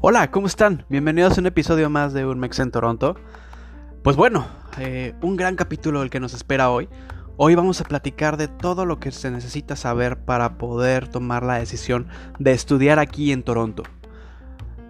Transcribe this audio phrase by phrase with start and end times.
[0.00, 0.86] Hola, ¿cómo están?
[0.88, 3.16] Bienvenidos a un episodio más de Urmex en Toronto.
[4.02, 4.46] Pues bueno,
[4.78, 6.88] eh, un gran capítulo el que nos espera hoy.
[7.36, 11.58] Hoy vamos a platicar de todo lo que se necesita saber para poder tomar la
[11.58, 12.06] decisión
[12.38, 13.82] de estudiar aquí en Toronto.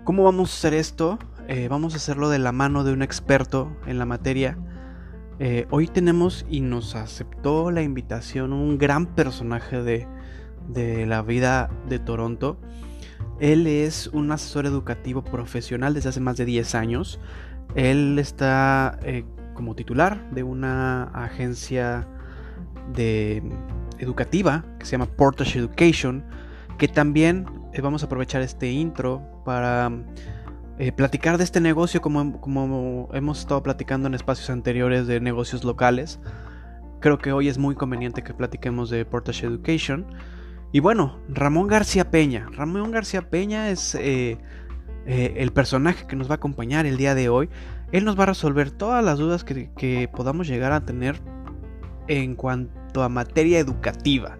[0.04, 1.18] ¿Cómo vamos a hacer esto?
[1.48, 4.56] Eh, vamos a hacerlo de la mano de un experto en la materia.
[5.38, 10.08] Eh, hoy tenemos y nos aceptó la invitación un gran personaje de,
[10.68, 12.58] de la vida de Toronto.
[13.38, 17.20] Él es un asesor educativo profesional desde hace más de 10 años.
[17.74, 22.08] Él está eh, como titular de una agencia
[22.94, 23.42] de
[23.98, 26.24] educativa que se llama Portage Education,
[26.78, 29.92] que también eh, vamos a aprovechar este intro para
[30.78, 35.64] eh, platicar de este negocio como, como hemos estado platicando en espacios anteriores de negocios
[35.64, 36.20] locales.
[37.00, 40.06] Creo que hoy es muy conveniente que platiquemos de Portage Education.
[40.72, 42.48] Y bueno, Ramón García Peña.
[42.52, 44.36] Ramón García Peña es eh,
[45.06, 47.48] eh, el personaje que nos va a acompañar el día de hoy.
[47.90, 51.22] Él nos va a resolver todas las dudas que, podamos llegar a tener
[52.06, 54.36] en cuanto a materia educativa.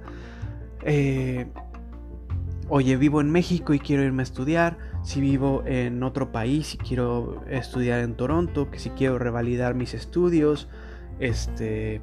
[2.69, 4.77] Oye, vivo en México y quiero irme a estudiar.
[5.07, 9.95] Si vivo en otro país y quiero estudiar en Toronto, que si quiero revalidar mis
[9.95, 10.67] estudios,
[11.21, 12.03] este,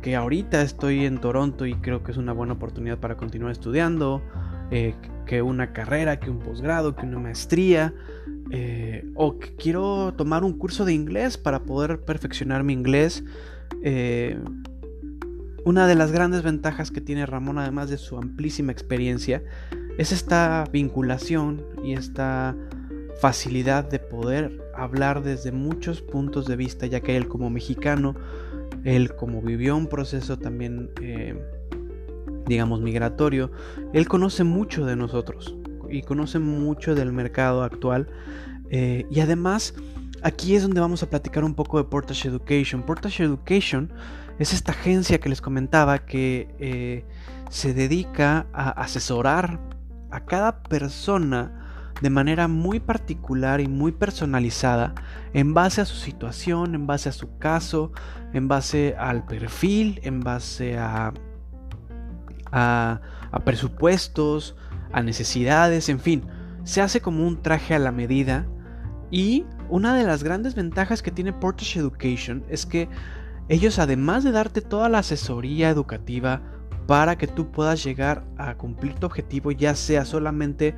[0.00, 4.22] que ahorita estoy en Toronto y creo que es una buena oportunidad para continuar estudiando,
[4.70, 4.94] eh,
[5.26, 7.92] que una carrera, que un posgrado, que una maestría,
[8.50, 13.24] eh, o que quiero tomar un curso de inglés para poder perfeccionar mi inglés.
[13.82, 14.38] Eh,
[15.66, 19.42] una de las grandes ventajas que tiene Ramón, además de su amplísima experiencia,
[19.98, 22.56] es esta vinculación y esta
[23.20, 28.14] facilidad de poder hablar desde muchos puntos de vista, ya que él como mexicano
[28.84, 31.38] él como vivió un proceso también, eh,
[32.46, 33.50] digamos, migratorio,
[33.92, 35.56] él conoce mucho de nosotros
[35.90, 38.08] y conoce mucho del mercado actual.
[38.70, 39.74] Eh, y además,
[40.22, 42.82] aquí es donde vamos a platicar un poco de Portage Education.
[42.82, 43.92] Portage Education
[44.38, 47.04] es esta agencia que les comentaba que eh,
[47.50, 49.58] se dedica a asesorar
[50.10, 51.58] a cada persona
[52.00, 54.94] de manera muy particular y muy personalizada
[55.32, 57.92] en base a su situación, en base a su caso,
[58.32, 61.12] en base al perfil, en base a,
[62.52, 63.00] a,
[63.44, 64.56] presupuestos,
[64.92, 66.24] a necesidades, en fin,
[66.64, 68.46] se hace como un traje a la medida
[69.10, 72.88] y una de las grandes ventajas que tiene Portage Education es que
[73.48, 76.42] ellos además de darte toda la asesoría educativa
[76.88, 80.74] para que tú puedas llegar a cumplir tu objetivo, ya sea solamente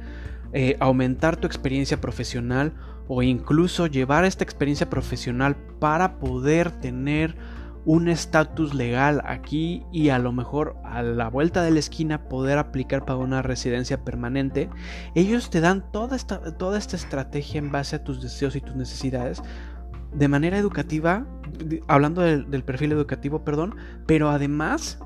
[0.52, 2.74] eh, aumentar tu experiencia profesional
[3.06, 7.36] o incluso llevar esta experiencia profesional para poder tener
[7.84, 12.58] un estatus legal aquí y a lo mejor a la vuelta de la esquina poder
[12.58, 14.68] aplicar para una residencia permanente,
[15.14, 18.74] ellos te dan toda esta, toda esta estrategia en base a tus deseos y tus
[18.74, 19.44] necesidades
[20.12, 21.24] de manera educativa,
[21.86, 24.98] hablando del perfil educativo, perdón, pero además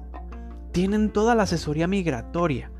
[0.74, 2.72] tienen toda la asesoría migratoria.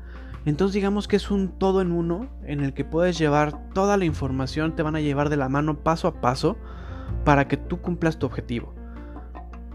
[0.45, 4.03] Entonces digamos que es un todo en uno en el que puedes llevar toda la
[4.03, 6.57] información, te van a llevar de la mano paso a paso
[7.23, 8.75] para que tú cumplas tu objetivo.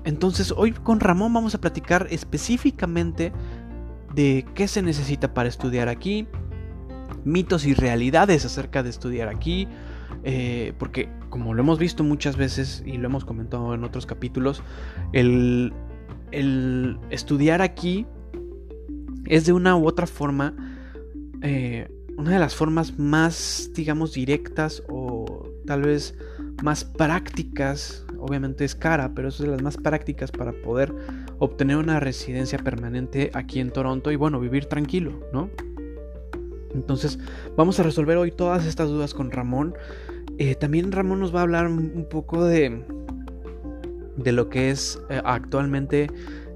[0.04, 3.32] Entonces hoy con Ramón vamos a platicar específicamente
[4.14, 6.28] de qué se necesita para estudiar aquí,
[7.24, 9.66] mitos y realidades acerca de estudiar aquí,
[10.24, 14.62] eh, porque como lo hemos visto muchas veces y lo hemos comentado en otros capítulos,
[15.14, 15.72] el,
[16.32, 18.06] el estudiar aquí
[19.26, 20.54] es de una u otra forma
[21.42, 21.88] eh,
[22.20, 26.14] una de las formas más, digamos, directas o tal vez
[26.62, 30.94] más prácticas, obviamente es cara, pero es de las más prácticas para poder
[31.38, 35.48] obtener una residencia permanente aquí en Toronto y bueno, vivir tranquilo, ¿no?
[36.74, 37.18] Entonces,
[37.56, 39.74] vamos a resolver hoy todas estas dudas con Ramón.
[40.36, 42.84] Eh, también Ramón nos va a hablar un poco de,
[44.16, 46.08] de lo que es eh, actualmente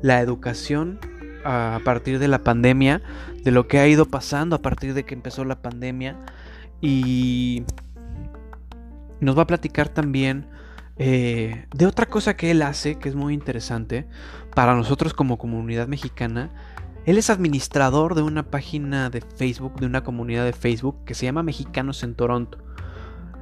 [0.03, 0.99] la educación
[1.45, 3.03] a partir de la pandemia,
[3.43, 6.17] de lo que ha ido pasando a partir de que empezó la pandemia.
[6.81, 7.65] Y
[9.21, 10.47] nos va a platicar también
[10.97, 14.07] eh, de otra cosa que él hace, que es muy interesante
[14.55, 16.51] para nosotros como comunidad mexicana.
[17.05, 21.27] Él es administrador de una página de Facebook, de una comunidad de Facebook que se
[21.27, 22.59] llama Mexicanos en Toronto.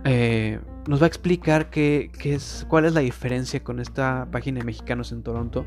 [0.04, 4.64] Eh, nos va a explicar qué, es, cuál es la diferencia con esta página de
[4.64, 5.64] Mexicanos en Toronto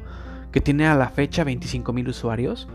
[0.52, 2.68] que tiene a la fecha 25.000 usuarios,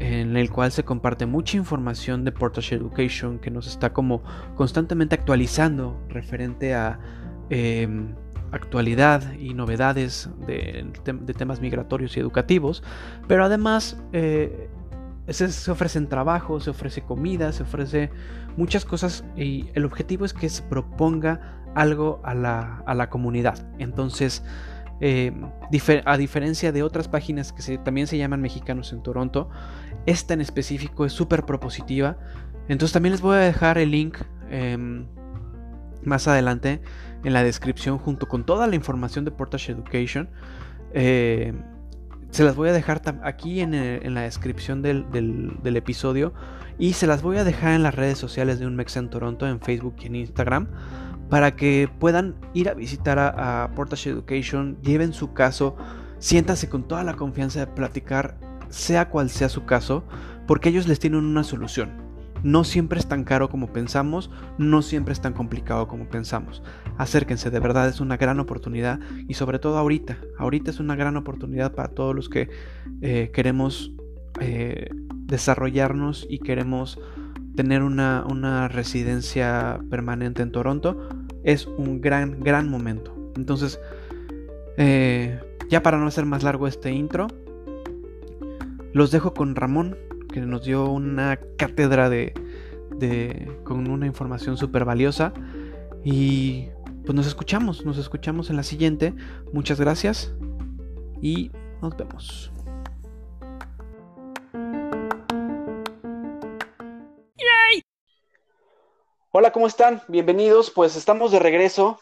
[0.00, 4.22] en el cual se comparte mucha información de Portage Education que nos está como
[4.56, 6.98] constantemente actualizando referente a,
[7.50, 8.14] em,
[8.52, 10.86] actualidad y novedades de,
[11.36, 12.82] temas migratorios y educativos,
[13.26, 14.68] pero además eh,
[15.28, 18.10] se, ofrecen trabajos, se ofrece comida, se ofrece
[18.56, 23.66] muchas cosas y el objetivo es que se proponga algo a la, comunidad.
[23.78, 24.44] Entonces,
[25.00, 25.32] eh,
[26.04, 29.50] a diferencia de otras páginas que también se llaman mexicanos en Toronto,
[30.06, 32.18] esta en específico es súper propositiva.
[32.68, 34.18] Entonces también les voy a dejar el link
[34.50, 35.06] em,
[36.04, 36.80] más adelante
[37.24, 40.28] en la descripción junto con toda la información de Portage Education.
[40.92, 41.52] Eh,
[42.30, 46.32] se las voy a dejar aquí en, la descripción del, episodio
[46.78, 49.46] y se las voy a dejar en las redes sociales de un Mex en Toronto,
[49.46, 50.68] en Facebook y en Instagram,
[51.28, 55.76] para que puedan ir a visitar a, Portage Education, lleven su caso,
[56.18, 58.36] siéntase con toda la confianza de platicar,
[58.68, 60.04] sea cual sea su caso,
[60.46, 62.02] porque ellos les tienen una solución.
[62.42, 66.62] No siempre es tan caro como pensamos, no siempre es tan complicado como pensamos.
[66.98, 68.98] Acérquense, de verdad es una gran oportunidad
[69.28, 72.50] y sobre todo ahorita, ahorita es una gran oportunidad para todos los que
[73.00, 73.92] eh, queremos
[74.40, 74.90] eh,
[75.32, 77.00] desarrollarnos y queremos
[77.56, 81.08] tener una, residencia permanente en Toronto.
[81.42, 83.32] Es un gran, gran momento.
[83.34, 83.80] Entonces,
[84.76, 87.26] eh, ya para no hacer más largo este intro,
[88.92, 89.96] los dejo con Ramón
[90.32, 92.34] que nos dio una cátedra de,
[93.64, 95.32] con una información súper valiosa.
[96.04, 96.68] Y
[97.04, 99.14] pues nos escuchamos, nos escuchamos en la siguiente.
[99.52, 100.32] Muchas gracias
[101.20, 101.50] y
[101.80, 102.52] nos vemos.
[109.34, 110.02] Hola, ¿cómo están?
[110.08, 110.70] Bienvenidos.
[110.70, 111.98] Pues estamos de regreso.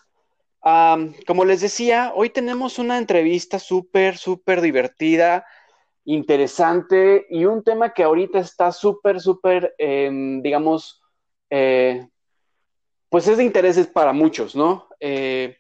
[1.29, 5.47] como les decía, hoy tenemos una entrevista súper, súper divertida
[6.05, 11.01] interesante y un tema que ahorita está súper, súper, em, digamos,
[11.51, 12.05] eh,
[13.09, 14.89] pues es de interés para muchos, ¿no?
[14.99, 15.57] Eh,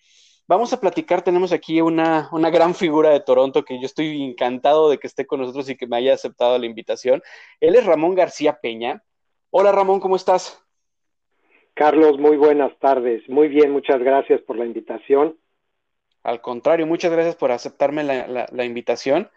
[0.48, 4.90] vamos a platicar, tenemos aquí una, una, gran figura de Toronto que yo estoy encantado
[4.90, 7.22] de que esté con nosotros y que me haya aceptado la invitación.
[7.60, 9.04] Él es Ramón García Peña.
[9.50, 10.60] Hola Ramón, ¿cómo estás?
[11.80, 13.26] Carlos, muy buenas tardes.
[13.26, 15.38] Muy bien, muchas gracias por la invitación.
[16.22, 19.30] Al contrario, muchas gracias por aceptarme la, la invitación.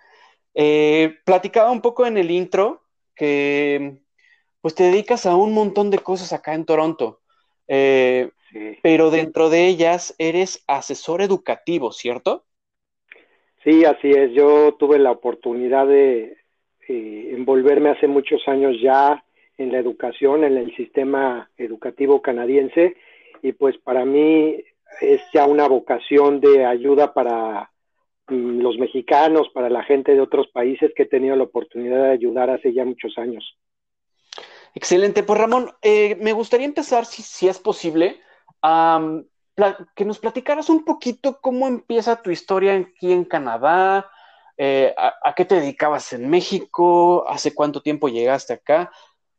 [0.54, 2.82] Eh, platicaba un poco en el intro
[3.16, 4.02] que
[4.60, 7.22] pues te dedicas a un montón de cosas acá en Toronto,
[7.70, 8.30] eh,
[8.82, 12.44] pero dentro de ellas eres asesor educativo, ¿cierto?
[13.64, 14.34] Sí, así es.
[14.34, 16.36] Yo tuve la oportunidad de
[16.90, 19.24] eh, envolverme hace muchos años ya
[19.58, 22.96] en la educación, en el sistema educativo canadiense,
[23.42, 24.64] y pues para mí
[25.02, 27.70] es ya una vocación de ayuda para
[28.28, 32.12] Mm, los mexicanos, para la gente de otros países que he tenido la oportunidad de
[32.12, 33.58] ayudar hace ya muchos años.
[34.74, 35.24] Excelente.
[35.24, 38.22] Pues Ramón, eh, me gustaría empezar, si, es posible,
[38.62, 44.10] que nos platicaras un poquito cómo empieza tu historia aquí en Canadá,
[44.58, 48.92] eh, a, qué te dedicabas en México, hace cuánto tiempo llegaste acá,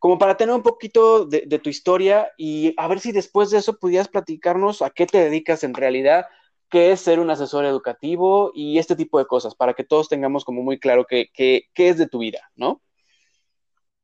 [0.05, 3.57] como para tener un poquito de, de tu historia y a ver si después de
[3.57, 6.27] eso pudieras platicarnos a qué te dedicas en realidad,
[6.69, 10.45] qué es ser un asesor educativo y este tipo de cosas, para que todos tengamos
[10.45, 11.31] como muy claro qué,
[11.75, 12.83] es de tu vida, ¿no?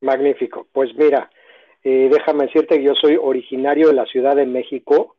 [0.01, 0.69] Magnífico.
[0.73, 1.31] Pues mira,
[1.85, 5.19] eh, déjame decirte que yo soy originario de la Ciudad de México.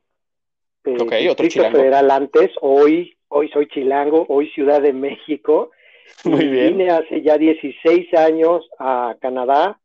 [0.83, 1.77] Eh, ok, otro chilango.
[1.77, 5.69] Federal antes, hoy, hoy soy chilango, hoy Ciudad de México.
[6.23, 6.75] Muy bien.
[6.75, 9.79] Vine hace ya 16 años a Canadá.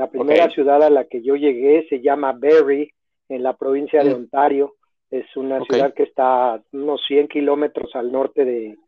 [0.00, 2.94] La primera ciudad a la que yo llegué se llama Barrie,
[3.28, 4.16] en la provincia de mm.
[4.16, 4.76] Ontario.
[5.10, 8.78] Es una ciudad que está unos 100 kilómetros al norte de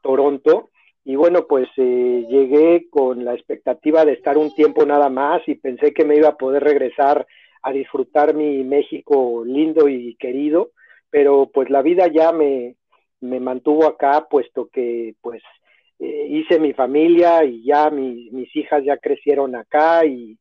[0.00, 0.70] Toronto.
[1.04, 5.56] Y bueno, pues eh, llegué con la expectativa de estar un tiempo nada más y
[5.56, 7.26] pensé que me iba a poder regresar
[7.64, 10.70] a disfrutar mi México lindo y querido,
[11.10, 12.76] pero pues la vida ya me,
[13.20, 15.42] me mantuvo acá, puesto que pues
[15.98, 20.38] eh, hice mi familia y ya mis hijas ya crecieron acá y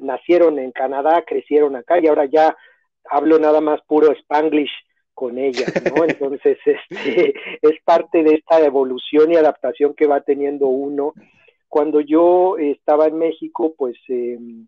[0.00, 2.56] nacieron en Canadá, crecieron acá y ahora ya
[3.04, 4.70] hablo nada más puro spanglish
[5.14, 6.04] con ellas, ¿no?
[6.04, 11.12] Entonces, este, es parte de esta evolución y adaptación que va teniendo uno.
[11.68, 14.66] Cuando yo estaba en México, pues em,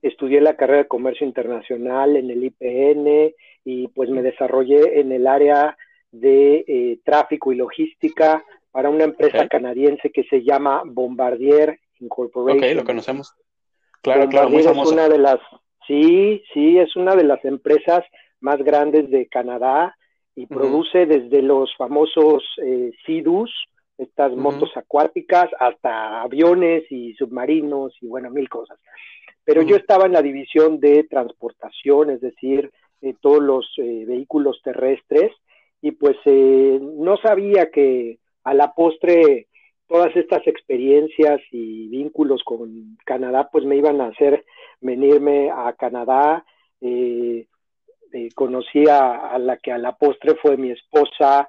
[0.00, 3.34] estudié la carrera de comercio internacional en el IPN
[3.64, 5.76] y pues me desarrollé en el área
[6.12, 12.70] de eh, tráfico y logística para una empresa canadiense que se llama Bombardier Incorporated.
[12.70, 13.34] Ok, lo conocemos.
[14.02, 14.90] Claro, claro, muy famosa.
[14.90, 15.40] Es una de las
[15.88, 18.04] Sí, sí, es una de las empresas
[18.40, 19.96] más grandes de Canadá
[20.36, 22.92] y produce desde los famosos eh,
[23.96, 28.78] estas motos acuáticas, hasta aviones y submarinos y bueno, mil cosas.
[29.44, 34.60] Pero yo estaba en la división de transportación, es decir, de todos los eh, vehículos
[34.62, 35.32] terrestres
[35.80, 39.47] y pues eh, no sabía que a la postre
[39.88, 44.44] todas estas experiencias y vínculos con Canadá pues me iban a hacer
[44.80, 46.44] venirme a Canadá.
[46.80, 47.46] Eh,
[48.12, 51.48] eh, conocí a, la que a la postre fue mi esposa,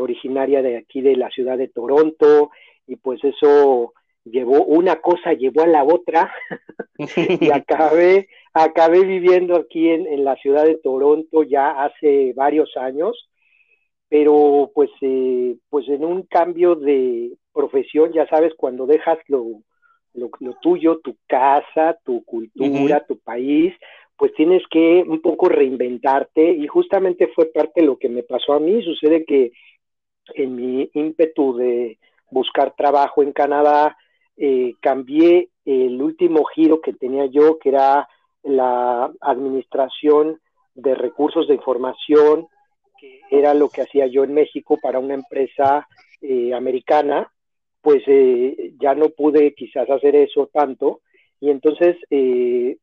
[0.00, 2.50] originaria de aquí de la ciudad de Toronto,
[2.88, 3.92] y pues eso
[4.24, 6.32] llevó una cosa, llevó a la otra,
[7.40, 13.28] y acabé, acabé viviendo aquí en, en, la ciudad de Toronto ya hace varios años,
[14.08, 19.44] pero pues, eh, pues en un cambio de profesión, ya sabes, cuando dejas lo,
[20.14, 20.30] lo,
[20.62, 23.74] tuyo, tu casa, tu cultura, tu país,
[24.16, 26.52] pues tienes que un poco reinventarte.
[26.52, 28.80] Y justamente fue parte de lo que me pasó a mí.
[28.82, 29.50] Sucede que
[30.34, 31.98] en mi ímpetu de
[32.30, 33.96] buscar trabajo en Canadá,
[34.36, 38.08] eh, cambié el último giro que tenía yo, que era
[38.44, 40.40] la administración
[40.74, 42.46] de recursos de información,
[43.00, 45.88] que era lo que hacía yo en México para una empresa
[46.20, 47.32] eh, americana,
[47.80, 51.00] pues eh, ya no pude quizás hacer eso tanto.
[51.40, 51.96] Y entonces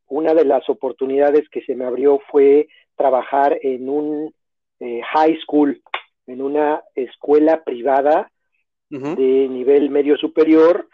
[0.07, 4.33] una de las oportunidades que se me abrió fue trabajar en un
[4.79, 5.81] high school,
[6.25, 8.31] en una escuela privada
[8.89, 10.87] de nivel medio superior,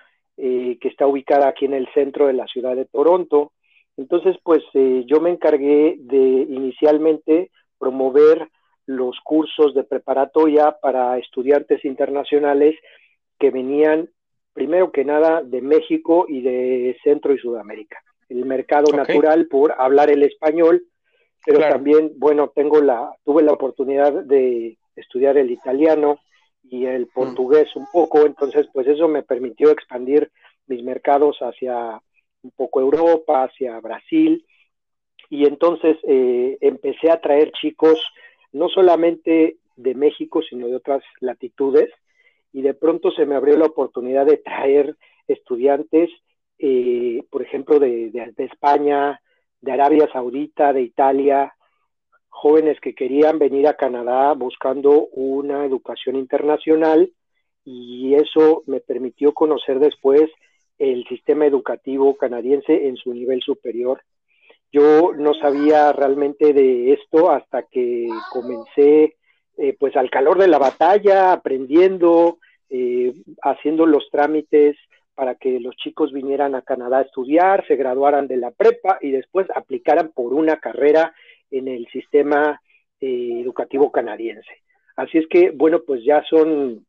[0.43, 3.51] eh, que está ubicada aquí en el centro de la ciudad de Toronto.
[3.95, 8.47] Entonces, pues eh, yo me encargué de inicialmente promover
[8.87, 12.75] los cursos de preparatoria para estudiantes internacionales
[13.41, 14.09] que venían,
[14.53, 17.99] primero que nada, de México y de Centro y Sudamérica.
[18.29, 20.85] El mercado natural por hablar el español,
[21.43, 26.19] pero también, bueno, tengo la, tuve la oportunidad de estudiar el italiano,
[26.71, 27.09] y el mm.
[27.13, 30.31] portugués un poco, entonces pues eso me permitió expandir
[30.67, 32.01] mis mercados hacia
[32.43, 34.45] un poco Europa, hacia Brasil,
[35.29, 38.01] y entonces eh, empecé a traer chicos
[38.51, 41.89] no solamente de México, sino de otras latitudes,
[42.53, 44.95] y de pronto se me abrió la oportunidad de traer
[45.27, 46.09] estudiantes,
[46.57, 49.21] eh, por ejemplo, de, de España,
[49.61, 51.53] de Arabia Saudita, de Italia,
[52.29, 57.11] jóvenes que querían venir a Canadá buscando una educación internacional
[57.63, 60.23] y eso me permitió conocer después
[60.79, 64.01] el sistema educativo canadiense en su nivel superior.
[64.71, 69.17] Yo no sabía realmente de esto hasta que comencé
[69.57, 72.39] eh, pues al calor de la batalla, aprendiendo,
[72.69, 74.77] eh, haciendo los trámites
[75.13, 79.11] para que los chicos vinieran a Canadá a estudiar, se graduaran de la prepa y
[79.11, 81.13] después aplicaran por una carrera
[81.51, 82.61] en el sistema
[82.99, 84.63] eh, educativo canadiense.
[84.95, 86.85] Así es que, bueno, pues ya son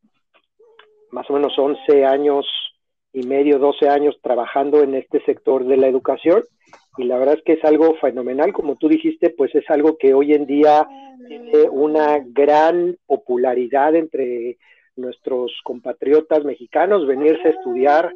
[1.11, 2.45] más o menos 11 años
[3.13, 6.43] y medio, 12 años trabajando en este sector de la educación
[6.97, 10.13] y la verdad es que es algo fenomenal, como tú dijiste, pues es algo que
[10.13, 10.87] hoy en día
[11.27, 14.57] tiene una gran popularidad entre
[14.95, 18.13] nuestros compatriotas mexicanos, venirse a estudiar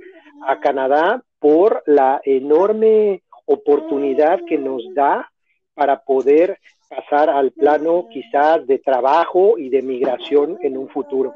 [0.48, 5.32] a Canadá por la enorme oportunidad que nos da
[5.74, 11.34] para poder pasar al plano quizás de trabajo y de migración en un futuro.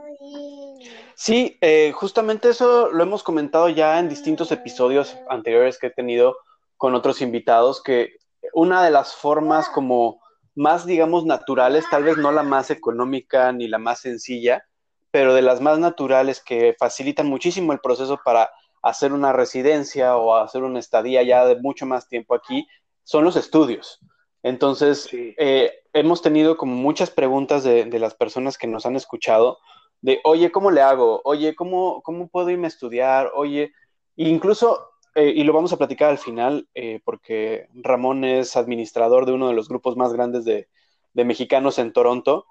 [1.24, 6.36] Sí, eh, justamente eso lo hemos comentado ya en distintos episodios anteriores que he tenido
[6.78, 8.14] con otros invitados, que
[8.54, 10.20] una de las formas como
[10.56, 14.66] más, digamos, naturales, tal vez no la más económica ni la más sencilla,
[15.12, 18.50] pero de las más naturales que facilitan muchísimo el proceso para
[18.82, 22.68] hacer una residencia o hacer una estadía ya de mucho más tiempo aquí,
[23.04, 24.00] son los estudios.
[24.42, 29.60] Entonces, eh, hemos tenido como muchas preguntas de, las personas que nos han escuchado,
[30.02, 31.22] de, oye, ¿cómo le hago?
[31.24, 33.32] Oye, ¿cómo, cómo puedo irme a estudiar?
[33.36, 33.72] Oye,
[34.16, 39.34] incluso, eh, y lo vamos a platicar al final, eh, porque Ramón es administrador de
[39.34, 40.68] uno de los grupos más grandes de,
[41.14, 42.46] de, mexicanos en Toronto,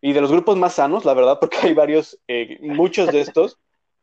[0.00, 2.18] y de los grupos más sanos, la verdad, porque hay varios,
[2.60, 3.58] muchos de estos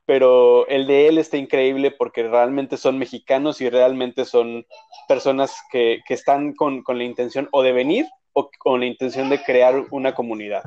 [0.10, 4.66] pero el de él está increíble porque realmente son mexicanos y realmente son
[5.08, 9.86] personas que, están con, la intención o de venir o con la intención de crear
[9.92, 10.64] una comunidad.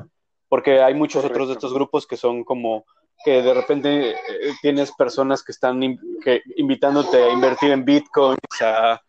[0.53, 2.85] Porque hay muchos otros de estos grupos que son como
[3.25, 4.15] que de repente eh,
[4.61, 9.01] tienes personas que están invitándote a invertir en bitcoins, a,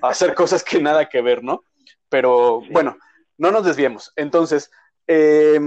[0.00, 1.64] hacer cosas que nada que ver, ¿no?
[2.08, 2.96] Pero bueno,
[3.36, 4.10] no nos desviemos.
[4.16, 4.70] Entonces,
[5.06, 5.60] eh,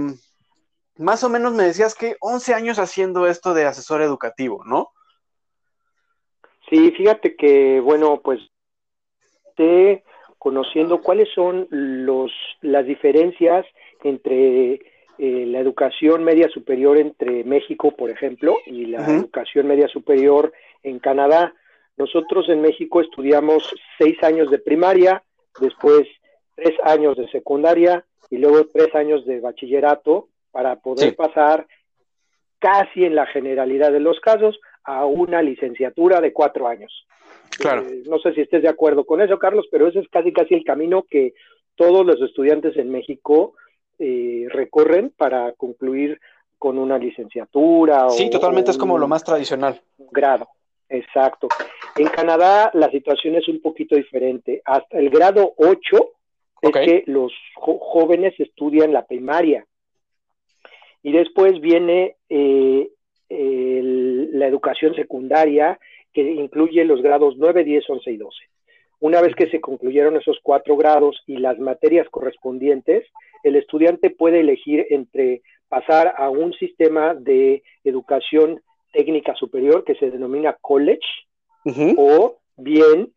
[0.96, 4.90] más o menos me decías que 11 años haciendo esto de asesor educativo, ¿no?
[6.68, 8.40] Sí, fíjate que, bueno, pues
[9.54, 10.02] te
[10.38, 12.32] conociendo cuáles son los,
[12.62, 13.64] las diferencias
[14.02, 14.80] entre
[15.22, 20.50] eh, la educación media superior entre México, por ejemplo, y la educación media superior
[20.82, 21.52] en Canadá.
[21.98, 25.22] Nosotros en México estudiamos seis años de primaria,
[25.60, 26.08] después
[26.54, 31.66] tres años de secundaria y luego tres años de bachillerato para poder pasar
[32.58, 37.06] casi en la generalidad de los casos a una licenciatura de cuatro años.
[37.58, 37.82] Claro.
[37.82, 40.54] Eh, no sé si estés de acuerdo con eso, Carlos, pero ese es casi casi
[40.54, 41.34] el camino que
[41.76, 43.52] todos los estudiantes en México
[44.02, 46.18] eh, recorren para concluir
[46.58, 48.08] con una licenciatura.
[48.10, 49.80] Sí, totalmente es como lo más tradicional.
[50.10, 50.48] Grado,
[50.88, 51.48] exacto.
[51.96, 54.62] En Canadá la situación es un poquito diferente.
[54.64, 56.10] Hasta el grado 8
[56.62, 59.66] es que los jóvenes estudian la primaria.
[61.02, 62.90] Y después viene eh,
[63.30, 65.78] la educación secundaria,
[66.12, 68.36] que incluye los grados 9, 10, 11 y 12.
[69.00, 73.06] Una vez que se concluyeron esos cuatro grados y las materias correspondientes,
[73.42, 78.60] el estudiante puede elegir entre pasar a un sistema de educación
[78.92, 81.06] técnica superior que se denomina college,
[81.96, 83.12] o bien,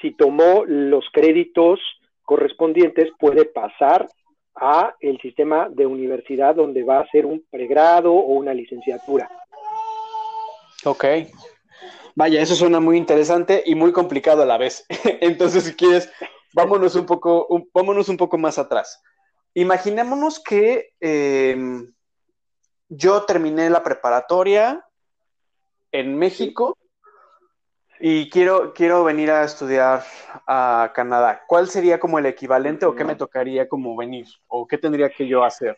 [0.00, 1.80] si tomó los créditos
[2.22, 4.08] correspondientes, puede pasar
[4.54, 9.28] a el sistema de universidad donde va a hacer un pregrado o una licenciatura.
[10.84, 11.04] Ok.
[12.14, 14.84] Vaya, eso suena muy interesante y muy complicado a la vez.
[15.20, 16.12] Entonces, si quieres,
[16.52, 19.00] vámonos un poco, vámonos un poco más atrás.
[19.54, 21.92] Imaginémonos que em,
[22.88, 24.84] yo terminé la preparatoria
[25.92, 26.76] en México
[28.00, 30.02] y quiero, quiero venir a estudiar
[30.46, 31.42] a Canadá.
[31.46, 34.26] ¿Cuál sería como el equivalente o qué me tocaría como venir?
[34.46, 35.76] ¿O qué tendría que yo hacer?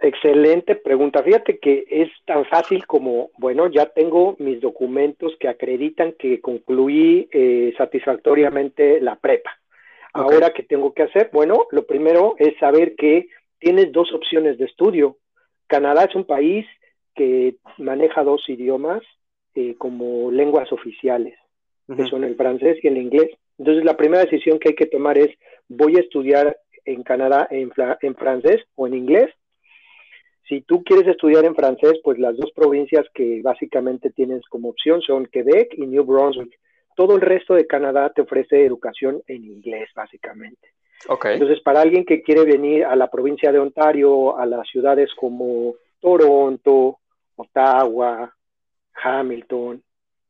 [0.00, 1.22] Excelente pregunta.
[1.22, 7.28] Fíjate que es tan fácil como, bueno, ya tengo mis documentos que acreditan que concluí
[7.30, 9.61] eh, satisfactoriamente la prepa.
[10.12, 11.30] Ahora, ¿qué tengo que hacer?
[11.32, 13.28] Bueno, lo primero es saber que
[13.58, 15.16] tienes dos opciones de estudio.
[15.66, 16.66] Canadá es un país
[17.14, 19.02] que maneja dos idiomas,
[19.54, 21.38] eh, como lenguas oficiales,
[21.94, 23.30] que son el francés y el inglés.
[23.58, 25.30] Entonces, la primera decisión que hay que tomar es,
[25.68, 29.30] ¿voy a estudiar en Canadá en, en francés o en inglés?
[30.48, 35.00] Si tú quieres estudiar en francés, pues las dos provincias que básicamente tienes como opción
[35.00, 36.58] son Quebec y New Brunswick.
[36.94, 40.70] Todo el resto de Canadá te ofrece educación en inglés, básicamente.
[41.08, 41.34] Okay.
[41.34, 45.74] Entonces, para alguien que quiere venir a la provincia de Ontario, a las ciudades como
[46.00, 46.98] Toronto,
[47.36, 48.32] Ottawa,
[48.94, 49.82] Hamilton,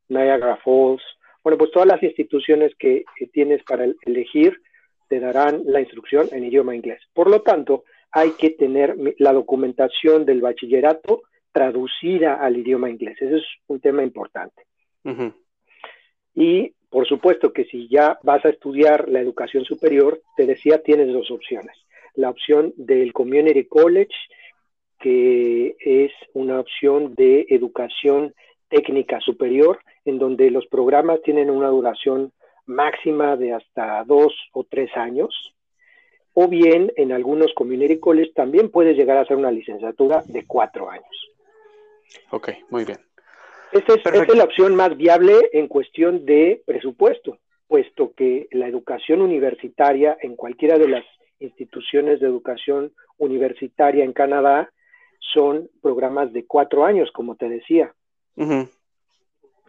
[0.08, 1.02] Niagara Falls.
[1.42, 4.60] Bueno, pues todas las instituciones que, tienes para elegir
[5.08, 7.00] te darán la instrucción en idioma inglés.
[7.12, 13.20] Por lo tanto, hay que tener la documentación del bachillerato traducida al idioma inglés.
[13.20, 14.62] Ese es un tema importante.
[16.34, 21.12] Y por supuesto que si ya vas a estudiar la educación superior, te decía, tienes
[21.12, 21.74] dos opciones.
[22.14, 24.14] La opción del Community College,
[25.00, 28.34] que es una opción de educación
[28.68, 32.32] técnica superior, en donde los programas tienen una duración
[32.66, 35.54] máxima de hasta dos o tres años,
[36.34, 40.90] o bien en algunos community colleges también puedes llegar a hacer una licenciatura de cuatro
[40.90, 41.30] años.
[42.30, 42.98] Ok, muy bien.
[43.72, 50.16] Esta es, la opción más viable en cuestión de presupuesto, puesto que la educación universitaria
[50.20, 51.04] en cualquiera de las
[51.40, 54.70] instituciones de educación universitaria en Canadá
[55.20, 57.94] son programas de cuatro años, como te decía.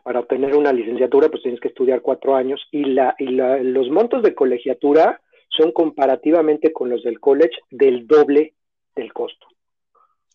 [0.03, 4.21] Para obtener una licenciatura, pues tienes que estudiar cuatro años y, la, y los montos
[4.21, 8.53] de colegiatura son comparativamente con los del college del doble
[8.95, 9.47] del costo.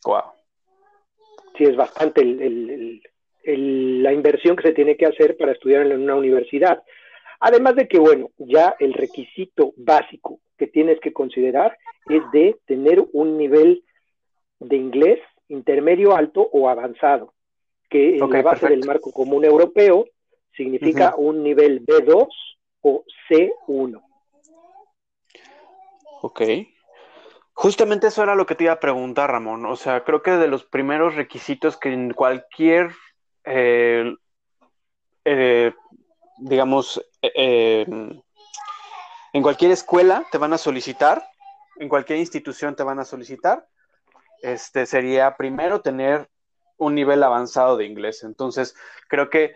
[0.07, 0.23] Wow.
[1.57, 2.23] Sí, es bastante
[3.57, 6.83] la inversión que se tiene que hacer para estudiar en una universidad.
[7.41, 11.77] Además de que, bueno, ya el requisito básico que tienes que considerar
[12.09, 13.85] es de tener un nivel
[14.59, 17.33] de inglés intermedio alto o avanzado
[17.89, 20.07] que en la base del marco común europeo
[20.55, 22.29] significa un nivel B2
[22.83, 24.03] o C1.
[26.23, 26.43] Ok.
[27.53, 29.65] Justamente eso era lo que te iba a preguntar, Ramón.
[29.67, 32.91] O sea, creo que de los primeros requisitos que en cualquier,
[33.49, 34.15] eh,
[35.25, 35.73] eh,
[36.39, 37.87] digamos, eh,
[39.33, 41.25] en cualquier escuela te van a solicitar,
[41.77, 43.67] en cualquier institución te van a solicitar,
[44.43, 46.29] este sería primero tener
[46.77, 48.23] un nivel avanzado de inglés.
[48.23, 48.75] Entonces,
[49.09, 49.55] creo que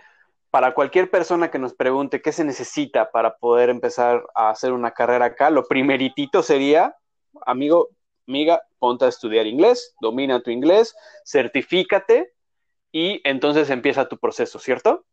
[0.51, 4.93] para cualquier persona que nos pregunte qué se necesita para poder empezar a hacer una
[4.93, 6.97] carrera acá, lo primeritito sería,
[7.47, 7.91] amigo,
[8.27, 12.33] amiga, ponte a estudiar inglés, domina tu inglés, certifícate
[12.93, 15.05] y entonces empieza tu proceso, ¿cierto?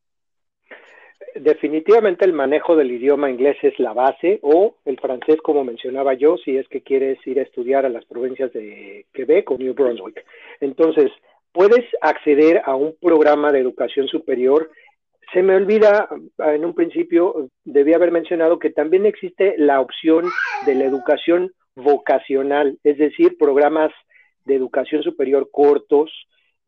[1.36, 6.38] Definitivamente el manejo del idioma inglés es la base o el francés, como mencionaba yo,
[6.38, 10.26] si es que quieres ir a estudiar a las provincias de Quebec o New Brunswick.
[10.60, 11.12] Entonces,
[11.52, 14.72] puedes acceder a un programa de educación superior.
[15.34, 20.26] Se me olvida, en un principio debía haber mencionado que también existe la opción
[20.66, 23.92] de la educación vocacional, es decir, programas
[24.46, 26.12] de educación superior cortos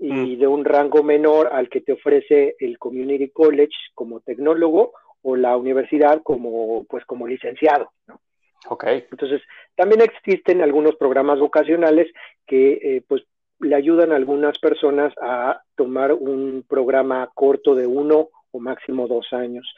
[0.01, 0.39] y mm.
[0.39, 5.55] de un rango menor al que te ofrece el Community College como tecnólogo o la
[5.55, 8.19] universidad como, pues, como licenciado, ¿no?
[8.67, 9.05] Okay.
[9.11, 9.41] Entonces,
[9.75, 12.11] también existen algunos programas vocacionales
[12.47, 13.23] que, eh, pues,
[13.59, 19.27] le ayudan a algunas personas a tomar un programa corto de uno o máximo dos
[19.33, 19.71] años.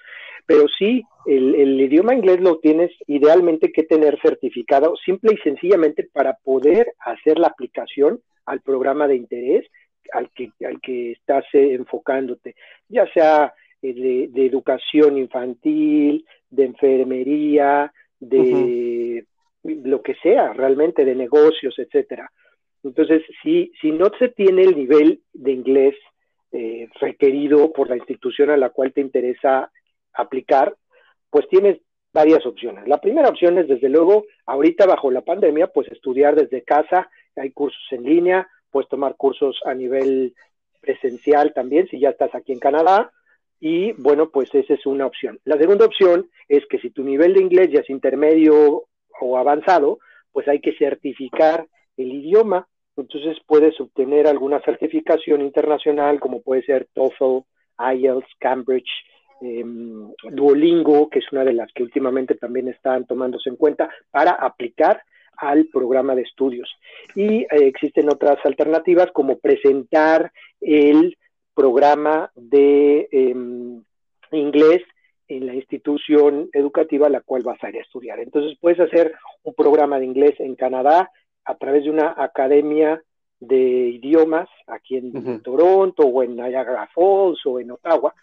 [0.45, 6.07] Pero sí, el, el, idioma inglés lo tienes idealmente que tener certificado simple y sencillamente
[6.13, 9.65] para poder hacer la aplicación al programa de interés
[10.11, 12.55] al que, al que estás eh, enfocándote,
[12.89, 19.25] ya sea eh, de, educación infantil, de enfermería, de
[19.63, 22.31] lo que sea, realmente de negocios, etcétera.
[22.83, 25.95] Entonces, si, si no se tiene el nivel de inglés
[26.51, 29.71] eh, requerido por la institución a la cual te interesa
[30.13, 30.75] aplicar,
[31.29, 31.79] pues tienes
[32.13, 32.87] varias opciones.
[32.87, 37.51] La primera opción es, desde luego, ahorita bajo la pandemia, pues estudiar desde casa, hay
[37.51, 40.33] cursos en línea, puedes tomar cursos a nivel
[40.81, 43.11] presencial también, si ya estás aquí en Canadá,
[43.59, 45.39] y bueno, pues esa es una opción.
[45.45, 48.83] La segunda opción es que si tu nivel de inglés ya es intermedio
[49.21, 49.99] o avanzado,
[50.33, 56.87] pues hay que certificar el idioma, entonces puedes obtener alguna certificación internacional como puede ser
[56.93, 57.45] TOEFL,
[57.79, 58.91] IELTS, Cambridge,
[59.41, 64.31] em, Duolingo, que es una de las que últimamente también están tomándose en cuenta para
[64.31, 65.01] aplicar
[65.37, 66.69] al programa de estudios.
[67.15, 71.17] Y eh, existen otras alternativas como presentar el
[71.53, 73.83] programa de em,
[74.31, 74.81] inglés
[75.27, 78.19] en la institución educativa a la cual vas a ir a estudiar.
[78.19, 81.09] Entonces puedes hacer un programa de inglés en Canadá
[81.45, 83.01] a través de una academia
[83.39, 88.13] de idiomas aquí en Toronto o en Niagara Falls o en Ottawa.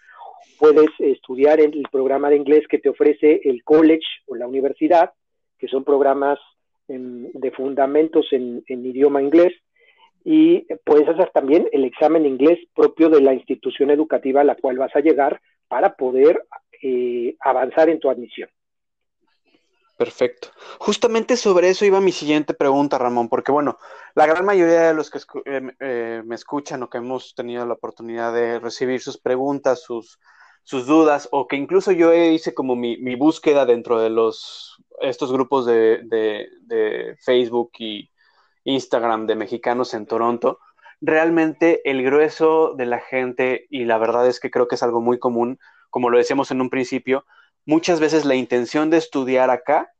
[0.59, 5.13] Puedes estudiar el programa de inglés que te ofrece el college o la universidad,
[5.59, 6.39] que son programas
[6.99, 9.53] de fundamentos en, idioma inglés
[10.25, 14.79] y puedes hacer también el examen inglés propio de la institución educativa a la cual
[14.79, 16.45] vas a llegar para poder
[16.83, 18.49] eh, avanzar en tu admisión.
[19.97, 20.49] Perfecto.
[20.79, 23.79] Justamente sobre eso iba mi siguiente pregunta, Ramón, porque bueno,
[24.15, 27.75] la gran mayoría de los que eh, eh, me escuchan o que hemos tenido la
[27.75, 30.19] oportunidad de recibir sus preguntas, sus,
[30.65, 35.33] sus dudas, o que incluso yo hice como mi, mi búsqueda dentro de los estos
[35.33, 38.11] grupos de, de, Facebook y
[38.65, 40.59] Instagram de mexicanos en Toronto,
[41.01, 45.01] realmente el grueso de la gente, y la verdad es que creo que es algo
[45.01, 45.59] muy común,
[45.91, 47.25] como lo decíamos en un principio,
[47.67, 49.93] muchas veces la intención de estudiar acá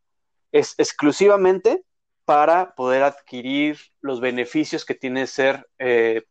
[0.53, 1.85] es exclusivamente
[2.25, 6.23] para poder adquirir los beneficios que tiene ser eh,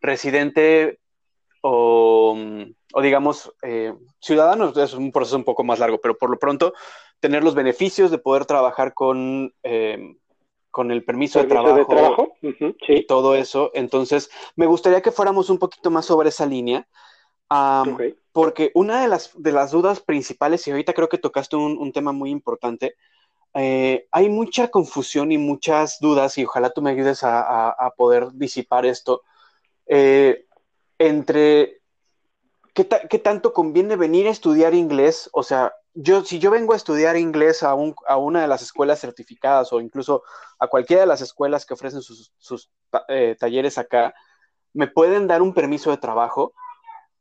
[0.00, 1.00] residente
[1.62, 2.36] o,
[3.02, 4.72] digamos eh, ciudadano.
[4.76, 6.74] Es un proceso un poco más largo, pero por lo pronto
[7.20, 10.16] tener los beneficios de poder trabajar con, eh,
[10.70, 13.70] con el permiso, de trabajo, y todo eso.
[13.74, 16.86] Entonces, me gustaría que fuéramos un poquito más sobre esa línea,
[18.32, 22.12] porque una de las, de las dudas principales, y ahorita creo que tocaste un, tema
[22.12, 22.94] muy importante,
[23.54, 28.86] eh, hay mucha confusión y muchas dudas, y ojalá tú me ayudes a, poder disipar
[28.86, 29.22] esto,
[29.86, 30.44] eh,
[30.98, 31.80] entre
[32.74, 36.76] qué, qué tanto conviene venir a estudiar inglés, o sea, yo, si yo vengo a
[36.76, 40.22] estudiar inglés a, a, una de las escuelas certificadas o incluso
[40.60, 42.70] a cualquiera de las escuelas que ofrecen sus,
[43.08, 44.14] eh, talleres acá,
[44.72, 46.54] ¿me pueden dar un permiso de trabajo?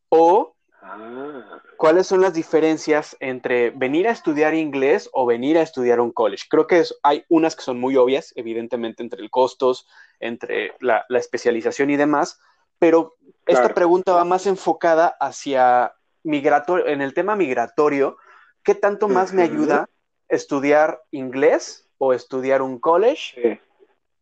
[0.10, 1.60] ¿O ah.
[1.78, 6.46] cuáles son las diferencias entre venir a estudiar inglés o venir a estudiar un college?
[6.48, 9.88] Creo que hay unas que son muy obvias, evidentemente, entre el costos,
[10.20, 12.40] entre la, especialización y demás,
[12.78, 13.16] pero
[13.48, 18.18] esta pregunta va más enfocada hacia migratorio, en el tema migratorio,
[18.68, 19.88] ¿qué tanto más me ayuda
[20.28, 23.62] estudiar inglés o estudiar un college?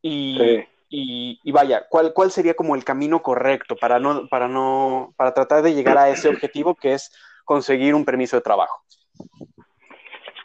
[0.03, 5.63] Y, vaya, ¿cuál, ¿cuál sería como el camino correcto para no, para no, para tratar
[5.63, 7.11] de llegar a ese objetivo que es
[7.43, 8.83] conseguir un permiso de trabajo?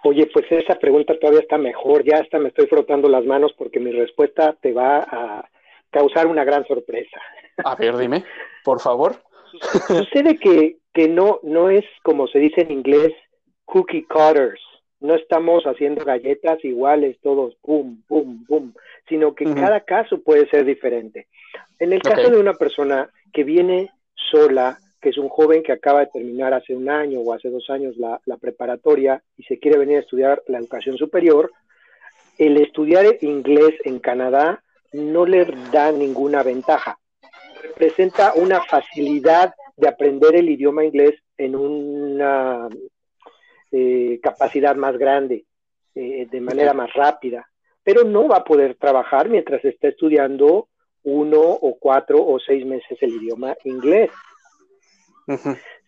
[0.04, 3.80] Oye, pues esa pregunta todavía está mejor, ya hasta me estoy frotando las manos porque
[3.80, 5.46] mi respuesta te va a
[5.90, 7.20] causar una gran sorpresa.
[7.62, 8.24] A ver, dime,
[8.64, 9.22] por favor.
[9.88, 13.12] Sucede que, que no, no es como se dice en inglés,
[13.70, 14.60] cookie cutters.
[15.00, 18.74] No estamos haciendo galletas iguales, todos, boom, boom, boom,
[19.08, 21.28] sino que cada caso puede ser diferente.
[21.78, 26.00] En el caso de una persona que viene sola, que es un joven que acaba
[26.00, 29.78] de terminar hace un año o hace dos años la, la preparatoria y se quiere
[29.78, 31.50] venir a estudiar la educación superior,
[32.36, 36.98] el estudiar inglés en Canadá no le da ninguna ventaja.
[37.62, 42.68] Representa una facilidad de aprender el idioma inglés en una
[43.72, 45.44] eh, capacidad más grande,
[45.94, 47.48] eh, de manera más rápida,
[47.82, 50.68] pero no va a poder trabajar mientras está estudiando
[51.02, 54.10] uno o cuatro o seis meses el idioma inglés.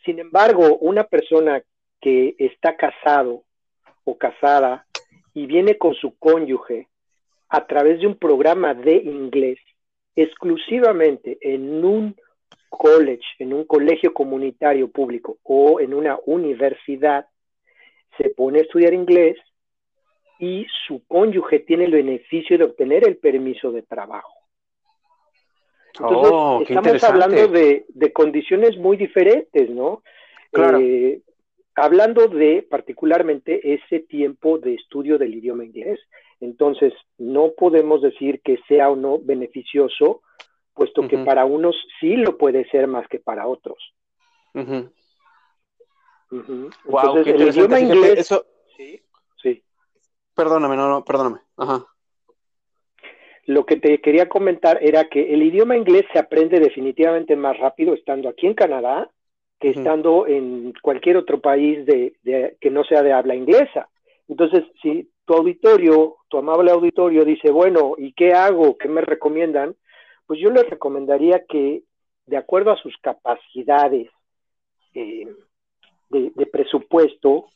[0.05, 1.63] Sin embargo, una persona
[2.01, 3.45] que está casado
[4.05, 4.87] o casada
[5.35, 6.89] y viene con su cónyuge
[7.49, 9.59] a través de un programa de inglés
[10.17, 12.17] exclusivamente en un
[12.69, 17.27] college, en un colegio comunitario público o en una universidad,
[18.17, 19.37] se pone a estudiar inglés
[20.39, 24.35] y su cónyuge tiene el beneficio de obtener el permiso de trabajo.
[25.95, 30.03] Entonces, oh, estamos hablando de, condiciones muy diferentes, ¿no?
[30.51, 30.81] Claro.
[30.81, 31.21] Eh,
[31.75, 36.01] hablando de particularmente ese tiempo de estudio del idioma inglés.
[36.41, 40.23] Entonces, no podemos decir que sea o no beneficioso,
[40.75, 43.95] puesto que para unos sí lo puede ser más que para otros.
[46.33, 48.19] Entonces, el idioma inglés...
[48.19, 48.47] Eso...
[48.77, 49.01] Sí,
[49.43, 49.63] sí.
[50.35, 51.41] Perdóname, no, no, perdóname.
[51.57, 51.87] Ajá.
[53.47, 57.93] Lo que te quería comentar era que el idioma inglés se aprende definitivamente más rápido
[57.95, 59.11] estando aquí en Canadá
[59.63, 62.17] que estando en cualquier otro país de,
[62.61, 63.89] que no sea de habla inglesa.
[64.27, 68.77] Entonces, si tu auditorio, tu amable auditorio dice, bueno, ¿y qué hago?
[68.77, 69.77] ¿Qué me recomiendan?
[70.27, 71.85] Pues yo les recomendaría que,
[72.27, 74.11] de acuerdo a sus capacidades
[74.95, 75.29] eh,
[76.13, 77.47] de presupuesto,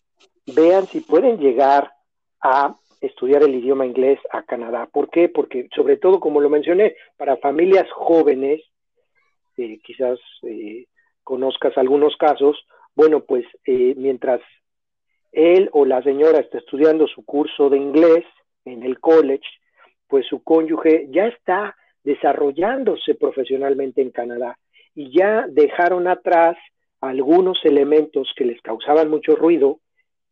[0.47, 1.93] vean si pueden llegar
[2.41, 4.89] a estudiar el idioma inglés a Canadá.
[4.91, 5.29] ¿Por qué?
[5.29, 8.63] Porque sobre todo, como lo mencioné, para familias jóvenes,
[9.57, 10.87] eh, quizás eh,
[11.23, 12.57] conozcas algunos casos,
[12.95, 14.41] bueno, pues eh, mientras
[15.33, 18.25] él o la señora está estudiando su curso de inglés
[18.65, 19.47] en el college,
[20.09, 24.59] pues su cónyuge ya está desarrollándose profesionalmente en Canadá
[24.95, 26.57] y ya dejaron atrás
[27.07, 29.81] algunos elementos que les causaban mucho ruido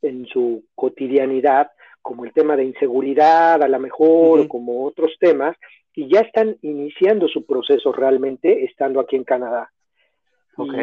[0.03, 1.71] en su cotidianidad,
[2.03, 5.57] como el tema de inseguridad, a lo mejor, o como otros temas,
[5.95, 9.73] y ya están iniciando su proceso realmente estando aquí en Canadá.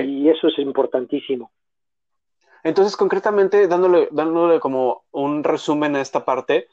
[0.03, 1.51] Y eso es importantísimo.
[2.63, 6.67] Entonces, concretamente, dándole, dándole como un resumen a esta parte,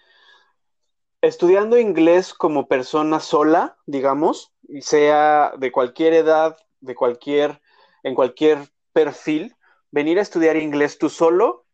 [1.21, 7.61] estudiando inglés como persona sola, digamos, sea de cualquier edad, de cualquier,
[8.03, 8.59] en cualquier
[8.99, 9.55] perfil,
[9.93, 11.65] venir a estudiar inglés tú solo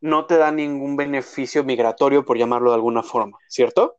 [0.00, 3.96] no te da ningún beneficio migratorio, por llamarlo de alguna forma, ¿cierto?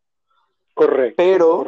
[0.74, 1.16] Correcto.
[1.18, 1.68] Pero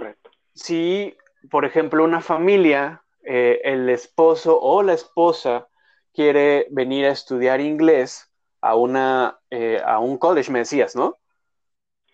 [0.56, 1.16] si,
[1.52, 5.68] por ejemplo, una familia eh, el esposo o la esposa
[6.14, 11.18] quiere venir a estudiar inglés a, una, eh, a un college, me decías, ¿no?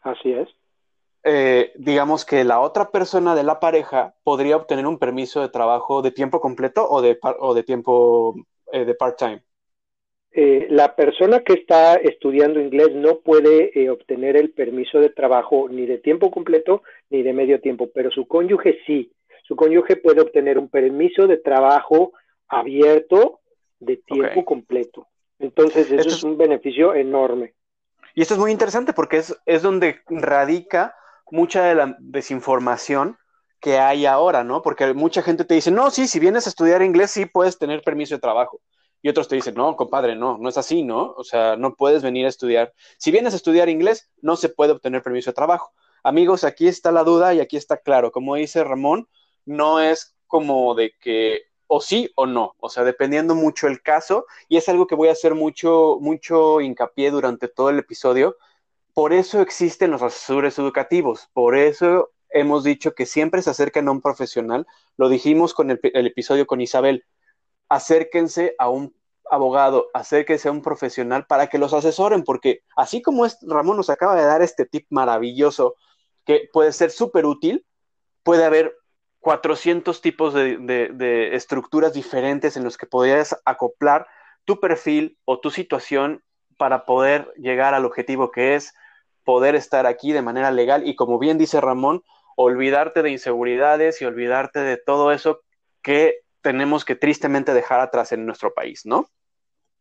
[0.01, 0.49] Así es.
[1.23, 6.01] Eh, digamos que la otra persona de la pareja podría obtener un permiso de trabajo
[6.01, 8.35] de tiempo completo o de, o de tiempo
[8.71, 9.41] de part-time.
[10.69, 15.97] la persona que está estudiando inglés no puede obtener el permiso de trabajo ni de
[15.97, 19.11] tiempo completo ni de medio tiempo, pero su cónyuge sí
[19.49, 22.13] su cónyuge puede obtener un permiso de trabajo
[22.47, 23.39] abierto
[23.79, 25.07] de tiempo completo.
[25.39, 27.55] Entonces, eso es un beneficio enorme.
[28.13, 30.95] Y esto es muy interesante porque es, es donde radica
[31.31, 33.17] mucha de la desinformación
[33.59, 34.61] que hay ahora, ¿no?
[34.61, 37.81] Porque mucha gente te dice, no, sí, si vienes a estudiar inglés, sí puedes tener
[37.81, 38.61] permiso de trabajo.
[39.01, 41.13] Y otros te dicen, no, compadre, no, no es así, ¿no?
[41.15, 42.73] O sea, no puedes venir a estudiar.
[42.97, 45.71] Si vienes a estudiar inglés, no se puede obtener permiso de trabajo.
[46.03, 48.11] Amigos, aquí está la duda y aquí está claro.
[48.11, 49.07] Como dice Ramón,
[49.45, 54.25] no es como de que o sí o no, o sea, dependiendo mucho el caso,
[54.47, 58.37] y es algo que voy a hacer mucho, mucho hincapié durante todo el episodio.
[58.93, 63.91] Por eso existen los asesores educativos, por eso hemos dicho que siempre se acerquen a
[63.91, 67.05] un profesional, lo dijimos con el, episodio con Isabel,
[67.67, 68.95] acérquense a un
[69.29, 73.89] abogado, acérquense a un profesional para que los asesoren, porque así como es, Ramón nos
[73.89, 75.75] acaba de dar este tip maravilloso
[76.25, 77.65] que puede ser súper útil,
[78.23, 78.75] puede haber
[79.19, 84.07] 400 tipos de, estructuras diferentes en los que podrías acoplar
[84.45, 86.23] tu perfil o tu situación
[86.57, 88.73] para poder llegar al objetivo que es
[89.23, 90.87] poder estar aquí de manera legal.
[90.87, 92.03] Y como bien dice Ramón,
[92.41, 95.41] olvidarte de inseguridades y olvidarte de todo eso
[95.81, 99.09] que tenemos que tristemente dejar atrás en nuestro país, ¿no?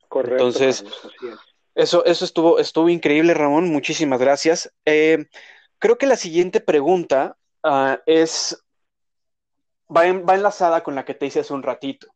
[0.09, 0.35] Correcto.
[0.35, 0.85] Entonces,
[1.77, 3.71] eso, eso estuvo, estuvo increíble, Ramón.
[3.71, 4.75] Muchísimas gracias.
[4.85, 5.27] Eh,
[5.79, 8.61] creo que la siguiente pregunta ah, es
[9.89, 12.09] va, enlazada con la que te hice hace un ratito.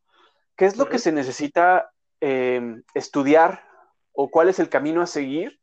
[0.57, 3.63] ¿Qué es lo que se necesita em, estudiar
[4.11, 5.61] o cuál es el camino a seguir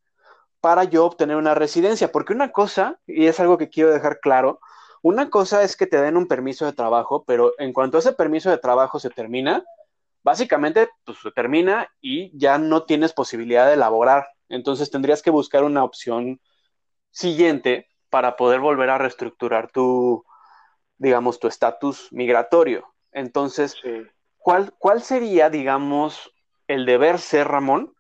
[0.63, 2.11] para yo obtener una residencia?
[2.11, 4.59] Porque una cosa, y es algo que quiero dejar claro,
[5.03, 8.51] una cosa es que te den un permiso de trabajo, pero en cuanto ese permiso
[8.51, 9.65] de trabajo se termina,
[10.23, 14.29] básicamente pues, se termina y ya no tienes posibilidad de elaborar.
[14.49, 16.41] Entonces tendrías que buscar una opción
[17.11, 20.25] siguiente para poder volver a reestructurar tu,
[20.99, 22.93] digamos, tu estatus migratorio.
[23.13, 23.77] Entonces,
[24.37, 26.33] ¿cuál, ¿cuál sería, digamos,
[26.69, 27.95] el deber ser, Ramón,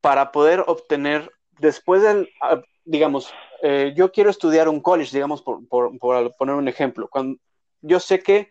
[0.00, 5.60] para poder obtener, después del, ah, digamos, eh, yo quiero estudiar un college, digamos, por,
[5.68, 7.08] poner un ejemplo.
[7.08, 7.38] Cuando,
[7.80, 8.50] yo sé que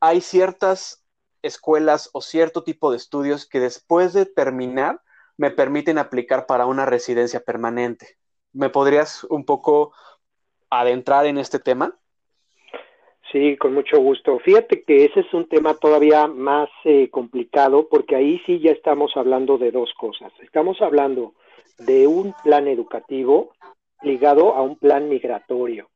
[0.00, 1.04] hay ciertas
[1.42, 5.00] escuelas o cierto tipo de estudios que después de terminar
[5.36, 8.16] me permiten aplicar para una residencia permanente.
[8.52, 9.92] ¿Me podrías un poco
[10.70, 11.96] adentrar en este tema?
[13.30, 14.40] Sí, con mucho gusto.
[14.40, 19.12] Fíjate que ese es un tema todavía más eh, complicado porque ahí sí ya estamos
[19.16, 20.32] hablando de dos cosas.
[20.40, 21.34] Estamos hablando
[21.78, 23.52] de un plan educativo
[24.02, 25.88] ligado a un plan migratorio.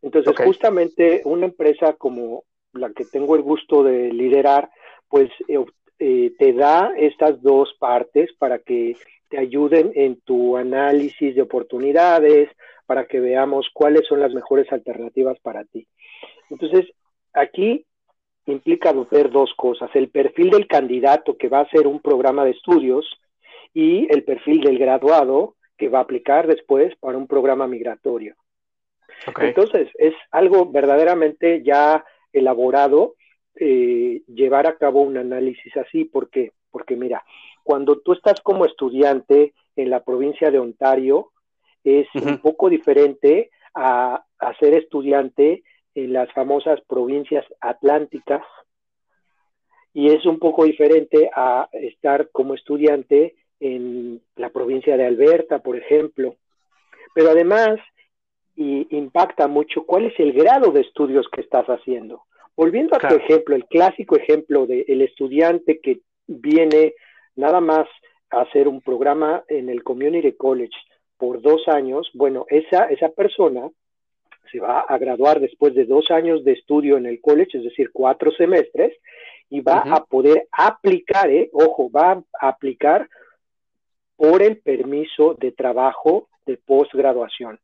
[0.00, 4.70] Entonces, justamente una empresa como la que tengo el gusto de liderar,
[5.08, 5.64] pues eh,
[5.98, 8.96] eh, te da estas dos partes para que
[9.28, 12.48] te ayuden en tu análisis de oportunidades,
[12.86, 15.86] para que veamos cuáles son las mejores alternativas para ti.
[16.50, 16.86] Entonces,
[17.32, 17.86] aquí
[18.46, 22.50] implica ver dos cosas, el perfil del candidato que va a hacer un programa de
[22.50, 23.06] estudios
[23.74, 28.36] y el perfil del graduado que va a aplicar después para un programa migratorio.
[29.40, 33.14] Entonces, es algo verdaderamente ya elaborado
[33.54, 36.04] eh, llevar a cabo un análisis así.
[36.04, 36.52] ¿Por qué?
[36.70, 37.24] Porque mira,
[37.62, 41.32] cuando tú estás como estudiante en la provincia de Ontario,
[41.84, 45.62] es un poco diferente a, a, ser estudiante
[45.94, 48.42] en las famosas provincias atlánticas
[49.92, 55.76] y es un poco diferente a estar como estudiante en la provincia de Alberta, por
[55.76, 56.34] ejemplo.
[57.14, 57.78] Pero además,
[58.56, 62.24] y impacta mucho cuál es el grado de estudios que estás haciendo.
[62.56, 66.94] Volviendo a tu ejemplo, el clásico ejemplo del estudiante que viene
[67.36, 67.86] nada más
[68.30, 70.76] a hacer un programa en el Community College
[71.16, 73.70] por dos años, bueno, esa, esa persona
[74.50, 77.90] se va a graduar después de dos años de estudio en el college, es decir,
[77.92, 78.92] cuatro semestres,
[79.48, 83.08] y va a poder aplicar, eh, ojo, va a aplicar
[84.16, 87.58] por el permiso de trabajo de posgraduación.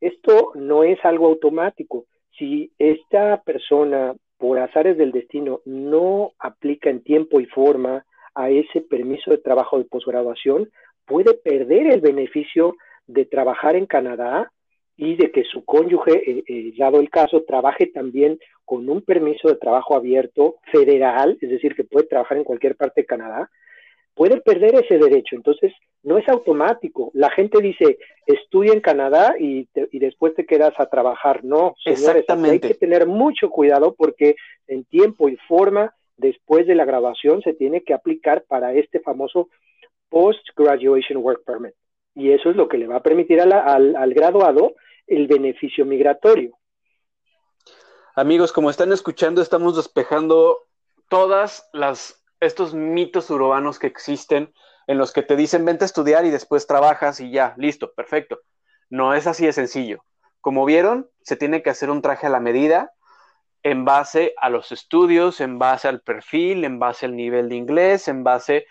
[0.00, 2.06] Esto no es algo automático.
[2.38, 8.80] Si esta persona, por azares del destino, no aplica en tiempo y forma a ese
[8.80, 10.70] permiso de trabajo de posgraduación,
[11.06, 14.50] puede perder el beneficio de trabajar en Canadá
[14.96, 19.48] y de que su cónyuge, eh, eh, dado el caso, trabaje también con un permiso
[19.48, 23.50] de trabajo abierto federal, es decir, que puede trabajar en cualquier parte de Canadá,
[24.14, 25.36] puede perder ese derecho.
[25.36, 27.10] Entonces, no es automático.
[27.14, 31.44] La gente dice, estudia en Canadá y, después te quedas a trabajar.
[31.44, 36.84] No, señores, hay que tener mucho cuidado porque en tiempo y forma, después de la
[36.84, 39.48] grabación, se tiene que aplicar para este famoso
[40.08, 41.74] Post-Graduation Work Permit.
[42.14, 44.74] Y eso es lo que le va a permitir al, al graduado
[45.06, 46.56] el beneficio migratorio.
[48.14, 50.58] Amigos, como están escuchando, estamos despejando
[51.08, 54.52] todas las estos mitos urbanos que existen
[54.86, 58.40] en los que te dicen vente a estudiar y después trabajas y ya, listo, perfecto.
[58.88, 60.02] No es así de sencillo.
[60.40, 62.92] Como vieron, se tiene que hacer un traje a la medida
[63.62, 68.08] en base a los estudios, en base al perfil, en base al nivel de inglés,
[68.08, 68.66] en base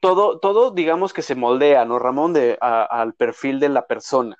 [0.00, 2.32] todo, todo digamos que se moldea, ¿no, Ramón?
[2.32, 4.36] De, al perfil de la persona,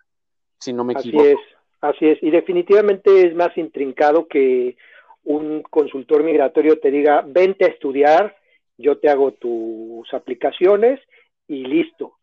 [0.59, 1.23] si no me equivoco.
[1.23, 1.39] Así es,
[1.81, 2.23] así es.
[2.23, 4.77] Y definitivamente es más intrincado que
[5.25, 8.37] un consultor migratorio te diga, vente a estudiar
[8.77, 11.01] yo te hago tus aplicaciones
[11.49, 12.15] y listo.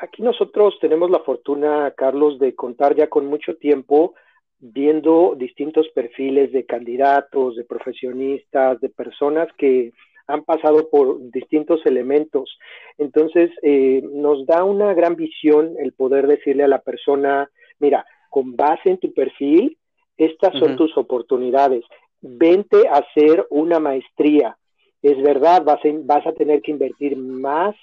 [0.00, 4.14] Aquí nosotros tenemos la fortuna, Carlos, de contar ya con mucho tiempo
[4.58, 9.92] viendo distintos perfiles de candidatos, de profesionistas, de personas que
[10.26, 12.58] han pasado por distintos elementos.
[12.98, 18.54] Entonces, eh, nos da una gran visión el poder decirle a la persona, mira, con
[18.54, 19.76] base en tu perfil,
[20.16, 21.84] estas son tus oportunidades.
[22.20, 24.56] Vente a hacer una maestría,
[25.02, 27.74] es verdad, vas a, vas a tener que invertir más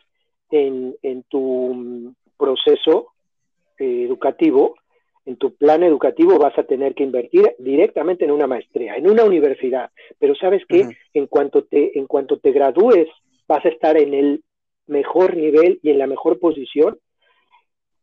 [0.52, 0.96] en,
[1.30, 3.08] tu proceso
[3.80, 4.76] eh, educativo,
[5.26, 9.26] en tu plan educativo vas a tener que invertir directamente en una maestría, en una
[9.26, 9.92] universidad.
[10.20, 13.10] Pero sabes que en cuanto te en cuanto te gradúes
[13.46, 14.44] vas a estar en el
[14.86, 16.98] mejor nivel y en la mejor posición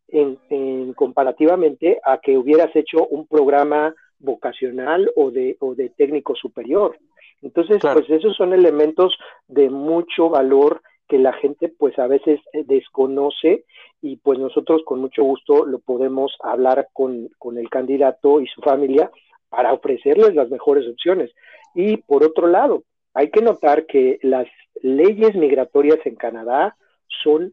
[0.09, 6.99] en, comparativamente a que hubieras hecho un programa vocacional o de, o de técnico superior.
[7.45, 9.17] Entonces, pues esos son elementos
[9.49, 13.67] de mucho valor que la gente pues a veces eh, desconoce
[14.01, 18.63] y pues nosotros con mucho gusto lo podemos hablar con, con el candidato y su
[18.63, 19.11] familia
[19.51, 21.31] para ofrecerles las mejores opciones.
[21.75, 22.83] Y por otro lado,
[23.13, 24.47] hay que notar que las
[24.83, 26.77] leyes migratorias en Canadá
[27.23, 27.53] son,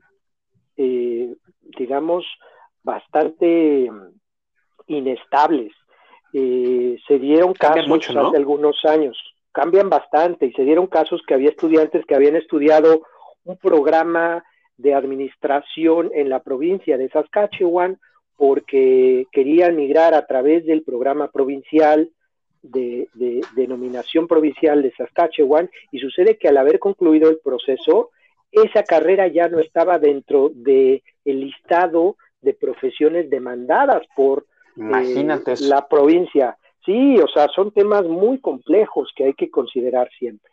[0.78, 1.36] eh,
[1.78, 2.26] digamos,
[2.84, 3.92] bastante
[4.88, 5.74] inestables.
[6.34, 9.18] eh, se dieron casos hace algunos años,
[9.52, 13.02] cambian bastante y se dieron casos que había estudiantes que habían estudiado
[13.44, 14.44] un programa
[14.78, 18.00] de administración en la provincia de Saskatchewan
[18.38, 22.10] porque querían migrar a través del programa provincial
[22.64, 23.08] de,
[23.56, 28.10] denominación provincial de Saskatchewan y sucede que al haber concluido el proceso,
[28.52, 34.46] esa carrera ya no estaba dentro del listado de profesiones demandadas por
[34.76, 36.58] Imagínate eh, la provincia.
[36.86, 40.52] Sí, o sea, son temas muy complejos que hay que considerar siempre.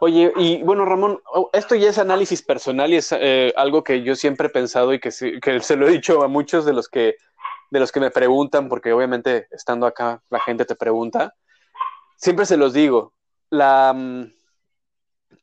[0.00, 4.02] Oye, y bueno, Ramón, oh, esto ya es análisis personal y es eh, algo que
[4.02, 5.10] yo siempre he pensado y que,
[5.40, 7.16] que se lo he dicho a muchos de los que
[7.70, 11.34] de los que me preguntan, porque obviamente estando acá la gente te pregunta.
[12.16, 13.12] Siempre se los digo,
[13.50, 14.32] la, mm,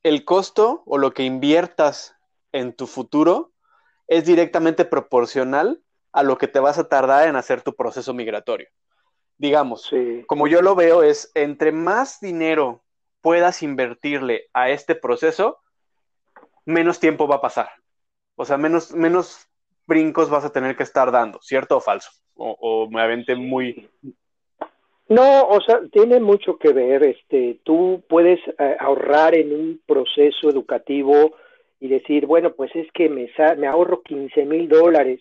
[0.03, 2.15] el costo o lo que inviertas
[2.51, 3.51] en tu futuro
[4.07, 5.81] es directamente proporcional
[6.11, 8.69] a lo que te vas a tardar en hacer tu proceso migratorio.
[9.43, 9.91] Digamos,
[10.25, 12.81] como yo lo veo, es entre más dinero
[13.19, 15.59] puedas invertirle a este proceso,
[16.63, 17.67] menos tiempo va a pasar.
[18.37, 19.45] O sea, menos, menos
[19.85, 22.09] brincos vas a tener que estar dando, ¿cierto o falso?
[22.35, 23.89] O, me aventé muy...
[25.09, 30.49] No, o sea, tiene mucho que ver, este, tú puedes eh, ahorrar en un proceso
[30.49, 31.35] educativo
[31.81, 35.19] y decir, bueno, pues es que me, me ahorro 15 mil dólares,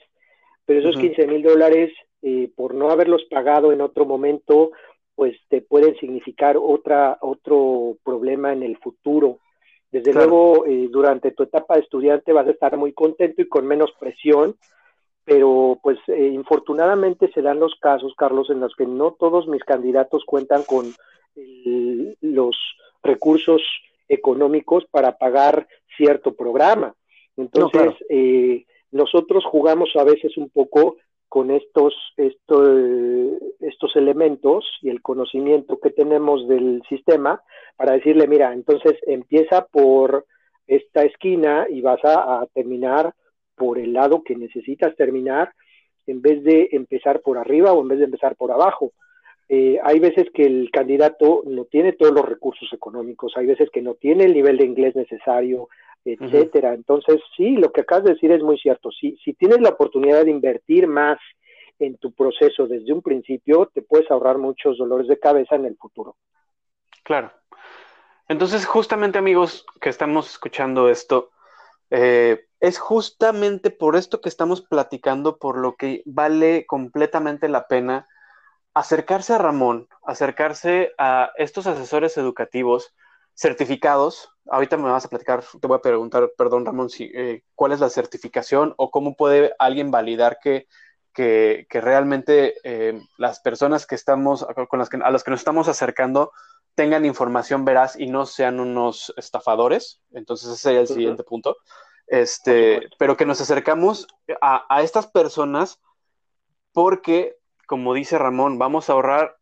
[0.64, 1.92] pero esos 15 mil dólares,
[2.22, 4.72] eh, por no haberlos pagado en otro momento,
[5.14, 9.38] pues te pueden significar otra, otro problema en el futuro.
[9.90, 13.66] Desde luego, eh, durante tu etapa de estudiante vas a estar muy contento y con
[13.66, 14.56] menos presión,
[15.24, 19.62] pero pues eh, infortunadamente se dan los casos, Carlos, en los que no todos mis
[19.64, 20.94] candidatos cuentan con
[22.20, 22.56] los
[23.02, 23.62] recursos
[24.08, 25.66] económicos para pagar
[25.96, 26.94] cierto programa.
[27.36, 30.96] Entonces, eh, nosotros jugamos a veces un poco
[31.32, 32.68] con estos, estos,
[33.60, 37.40] estos elementos y el conocimiento que tenemos del sistema
[37.74, 40.26] para decirle, mira, entonces empieza por
[40.66, 43.14] esta esquina y vas a, terminar
[43.56, 45.54] por el lado que necesitas terminar
[46.06, 48.92] en vez de empezar por arriba o en vez de empezar por abajo.
[49.48, 53.80] Eh, hay veces que el candidato no tiene todos los recursos económicos, hay veces que
[53.80, 55.70] no tiene el nivel de inglés necesario,
[56.04, 56.74] etcétera.
[56.74, 58.90] Entonces, sí, lo que acabas de decir es muy cierto.
[58.90, 61.18] Si, si tienes la oportunidad de invertir más
[61.78, 65.76] en tu proceso desde un principio, te puedes ahorrar muchos dolores de cabeza en el
[65.76, 66.16] futuro.
[67.02, 67.32] Claro.
[68.28, 71.30] Entonces, justamente, amigos, que estamos escuchando esto,
[71.90, 78.08] eh, es justamente por esto que estamos platicando, por lo que vale completamente la pena
[78.74, 82.94] acercarse a Ramón, acercarse a estos asesores educativos
[83.34, 87.72] certificados ahorita me vas a platicar, te voy a preguntar, perdón Ramón, si, eh, cuál
[87.72, 90.66] es la certificación o cómo puede alguien validar que,
[91.12, 95.68] que, realmente eh, las personas que estamos, con las que, a las que nos estamos
[95.68, 96.32] acercando
[96.74, 100.00] tengan información veraz y no sean unos estafadores.
[100.12, 101.58] Entonces ese sería el siguiente punto.
[102.06, 104.06] Este, pero que nos acercamos
[104.40, 105.80] a, a estas personas
[106.72, 109.36] porque, como dice Ramón, vamos a ahorrar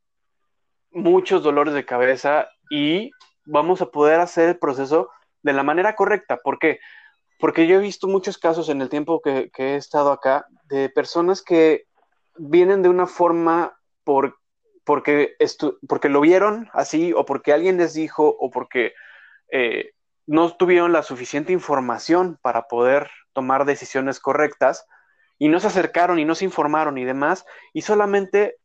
[0.91, 3.12] muchos dolores de cabeza y
[3.45, 5.11] vamos a poder hacer el proceso
[5.43, 6.36] de la manera correcta.
[6.38, 6.80] ¿Por qué?
[7.38, 11.43] Porque yo he visto muchos casos en el tiempo que, he estado acá de personas
[11.43, 11.84] que
[12.36, 14.38] vienen de una forma por,
[14.84, 15.36] porque,
[15.88, 18.93] porque lo vieron así o porque alguien les dijo o porque
[19.51, 19.93] eh,
[20.26, 24.86] no tuvieron la suficiente información para poder tomar decisiones correctas
[25.38, 28.57] y no se acercaron y no se informaron y demás y solamente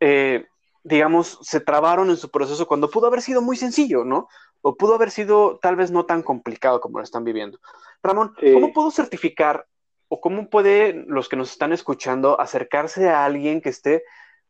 [0.00, 0.46] eh,
[0.84, 4.28] digamos, se trabaron en su proceso cuando pudo haber sido muy sencillo, ¿no?
[4.60, 7.58] O pudo haber sido tal vez no tan complicado como lo están viviendo.
[8.02, 9.66] Ramón, ¿cómo puedo certificar
[10.08, 14.02] o cómo puede los que nos están escuchando acercarse a alguien que esté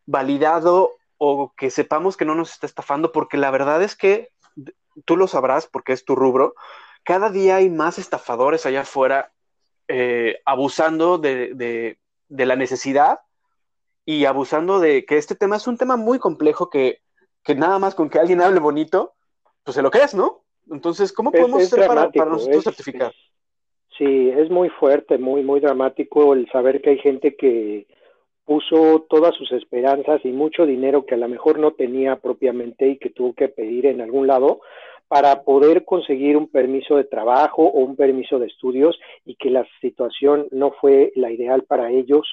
[0.07, 3.13] validado o que sepamos que no nos está estafando?
[3.13, 4.31] Porque la verdad es que
[5.05, 6.55] tú lo sabrás porque es tu rubro.
[7.05, 9.33] Cada día hay más estafadores allá afuera
[9.89, 13.21] eh, abusando de la necesidad
[14.05, 17.01] y abusando de que este tema es un tema muy complejo que,
[17.57, 19.15] nada más con que alguien hable bonito,
[19.65, 20.43] pues se lo crees, ¿no?
[20.71, 23.13] Entonces, ¿cómo podemos hacer para, nosotros certificar?
[23.99, 27.87] sí, es muy fuerte, muy, muy dramático el saber que hay gente que
[28.45, 32.99] puso todas sus esperanzas y mucho dinero que a lo mejor no tenía propiamente y
[32.99, 34.61] que tuvo que pedir en algún lado
[35.07, 39.67] para poder conseguir un permiso de trabajo o un permiso de estudios y que la
[39.81, 42.27] situación no fue la ideal para ellos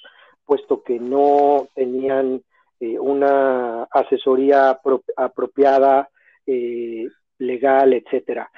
[0.49, 2.41] puesto que no tenían
[2.79, 4.79] eh, una asesoría
[5.15, 6.09] apropiada,
[6.47, 8.49] eh, legal, etcétera.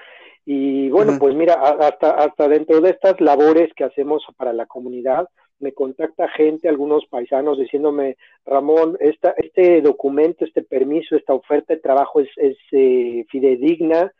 [0.45, 5.27] Y bueno, pues mira, hasta, hasta dentro de estas labores que hacemos para la comunidad,
[5.59, 8.15] me contacta gente, algunos paisanos diciéndome,
[8.45, 14.13] Ramón, esta, este documento, este permiso, esta oferta de trabajo es, es eh, fidedigna,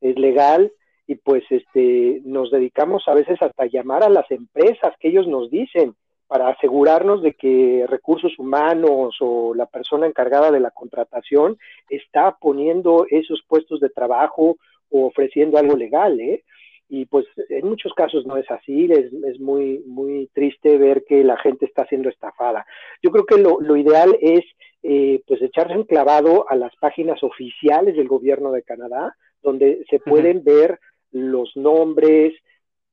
[0.00, 0.72] es legal,
[1.06, 5.50] y pues este, nos dedicamos a veces hasta llamar a las empresas que ellos nos
[5.50, 5.94] dicen
[6.30, 11.58] para asegurarnos de que recursos humanos o la persona encargada de la contratación
[11.88, 14.56] está poniendo esos puestos de trabajo
[14.90, 16.44] o ofreciendo algo legal, ¿eh?
[16.88, 21.24] y pues en muchos casos no es así, es, es, muy, muy triste ver que
[21.24, 22.64] la gente está siendo estafada.
[23.02, 24.44] Yo creo que lo, lo ideal es
[24.84, 29.98] eh, pues echarse un clavado a las páginas oficiales del gobierno de Canadá, donde se
[29.98, 30.78] pueden ver
[31.10, 32.34] los nombres,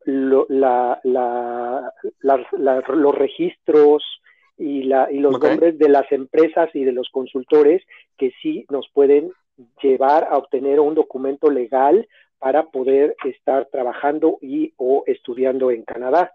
[0.08, 4.04] lo, la, la, los registros
[4.58, 7.84] y, la, y los nombres de las empresas y de los consultores
[8.18, 9.34] que sí nos pueden
[9.84, 12.08] llevar a obtener un documento legal
[12.40, 16.32] para poder estar trabajando y o estudiando en Canadá.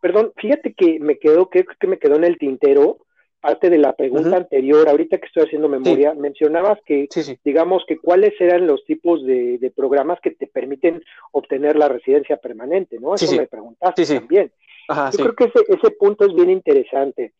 [0.00, 2.98] Perdón, fíjate que me quedó, que, que me quedó en el tintero
[3.42, 7.08] parte de la pregunta anterior, ahorita que estoy haciendo memoria, mencionabas que,
[7.44, 12.98] digamos, que cuáles eran los tipos de, programas que te permiten obtener la residencia permanente,
[13.00, 13.14] ¿no?
[13.14, 14.50] Eso me preguntaste también.
[14.88, 17.34] Yo creo que ese, ese punto es bien interesante.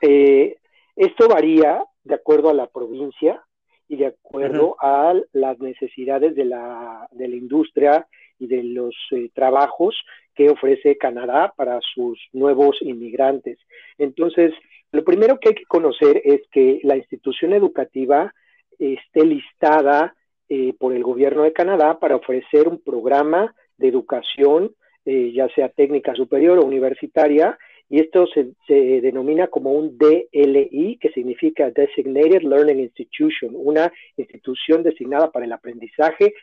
[0.00, 0.56] Eh,
[0.96, 3.44] esto varía de acuerdo a la provincia,
[3.90, 8.06] y de acuerdo a las necesidades de la, de la industria
[8.38, 9.96] y de los eh, trabajos
[10.36, 13.58] que ofrece Canadá para sus nuevos inmigrantes.
[13.98, 14.52] Entonces,
[14.92, 18.34] lo primero que hay que conocer es que la institución educativa
[18.78, 20.14] esté listada
[20.48, 24.74] eh, por el gobierno de Canadá para ofrecer un programa de educación,
[25.04, 27.56] eh, ya sea técnica superior o universitaria,
[27.88, 28.52] y esto se,
[29.00, 36.34] denomina como un DLI, que significa Designated Learning Institution, una institución designada para el aprendizaje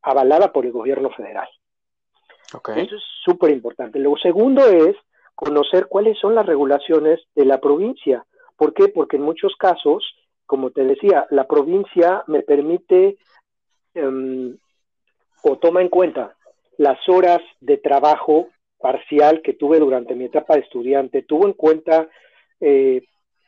[0.00, 1.48] avalada por el gobierno federal.
[2.76, 3.98] Eso es súper importante.
[3.98, 4.94] Lo segundo es
[5.34, 8.24] conocer cuáles son las regulaciones de la provincia.
[8.56, 8.88] ¿Por qué?
[8.88, 10.04] Porque en muchos casos,
[10.46, 13.16] como te decía, la provincia me permite
[13.94, 14.56] em,
[15.42, 16.36] o toma en cuenta
[16.78, 22.08] las horas de trabajo parcial que tuve durante mi etapa de estudiante, tuvo en cuenta
[22.60, 23.02] eh,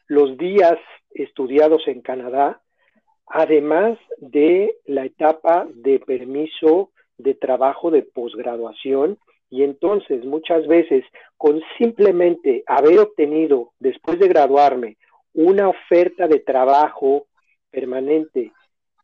[0.06, 0.78] los días
[1.10, 2.60] estudiados en Canadá,
[3.26, 9.18] además de la etapa de permiso de trabajo de posgraduación.
[9.54, 11.04] Y entonces muchas veces
[11.36, 14.96] con simplemente haber obtenido, después de graduarme,
[15.32, 17.28] una oferta de trabajo
[17.70, 18.50] permanente,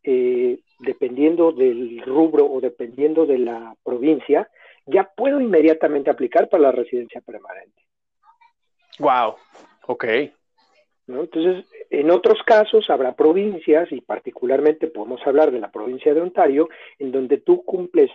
[0.03, 4.51] eh, dependiendo del rubro o dependiendo de la provincia,
[4.87, 7.85] ya puedo inmediatamente aplicar para la residencia permanente.
[8.99, 9.37] Wow,
[9.87, 10.05] ok.
[11.07, 16.69] Entonces, en otros casos habrá provincias, y particularmente podemos hablar de la provincia de Ontario,
[16.99, 18.11] en donde tú cumples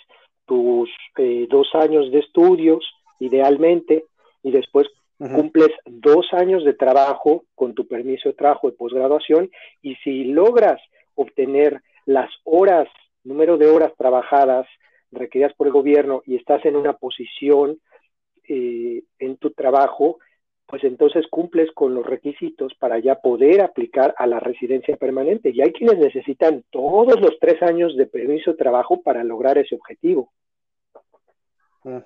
[0.46, 2.86] tus eh, dos años de estudios,
[3.20, 4.06] idealmente,
[4.44, 4.88] y después
[5.18, 9.50] cumples dos años de trabajo con tu permiso de trabajo de posgraduación,
[9.82, 10.82] y si logras
[11.16, 12.88] obtener las horas,
[13.24, 14.68] número de horas trabajadas
[15.12, 17.80] requeridas por el gobierno y estás en una posición
[18.48, 20.20] eh, en tu trabajo,
[20.68, 25.52] pues entonces cumples con los requisitos para ya poder aplicar a la residencia permanente.
[25.52, 29.76] Y hay quienes necesitan todos los tres años de permiso de trabajo para lograr ese
[29.76, 30.32] objetivo.
[31.84, 32.00] Mm.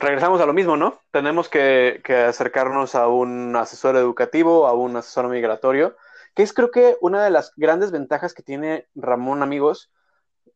[0.00, 1.00] Regresamos a lo mismo, ¿no?
[1.10, 5.96] Tenemos que, que, acercarnos a un asesor educativo, a un asesor migratorio,
[6.36, 9.90] que es creo que una de las grandes ventajas que tiene Ramón, amigos,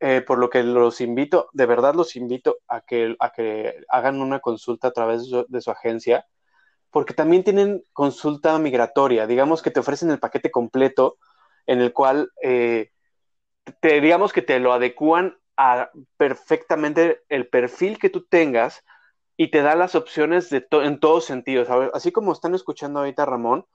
[0.04, 4.20] eh, por lo que los invito, de verdad los invito a que, a que hagan
[4.20, 6.26] una consulta a través de su, agencia,
[6.90, 11.18] porque también tienen consulta migratoria, digamos que te ofrecen el paquete completo
[11.66, 12.90] en el cual eh,
[13.78, 18.82] te, digamos que te lo adecúan a perfectamente el perfil que tú tengas
[19.36, 21.68] y te da las opciones de en todos sentidos.
[21.94, 23.66] Así como están escuchando ahorita Ramón,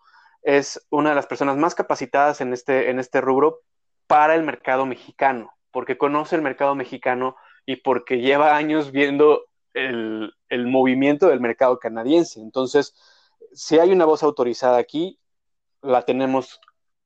[0.41, 3.61] es una de las personas más capacitadas en este, en este rubro
[4.07, 10.33] para el mercado mexicano porque conoce el mercado mexicano y porque lleva años viendo el,
[10.49, 12.39] movimiento del mercado canadiense.
[12.41, 12.95] Entonces,
[13.53, 15.19] si hay una voz autorizada aquí,
[15.81, 16.59] la tenemos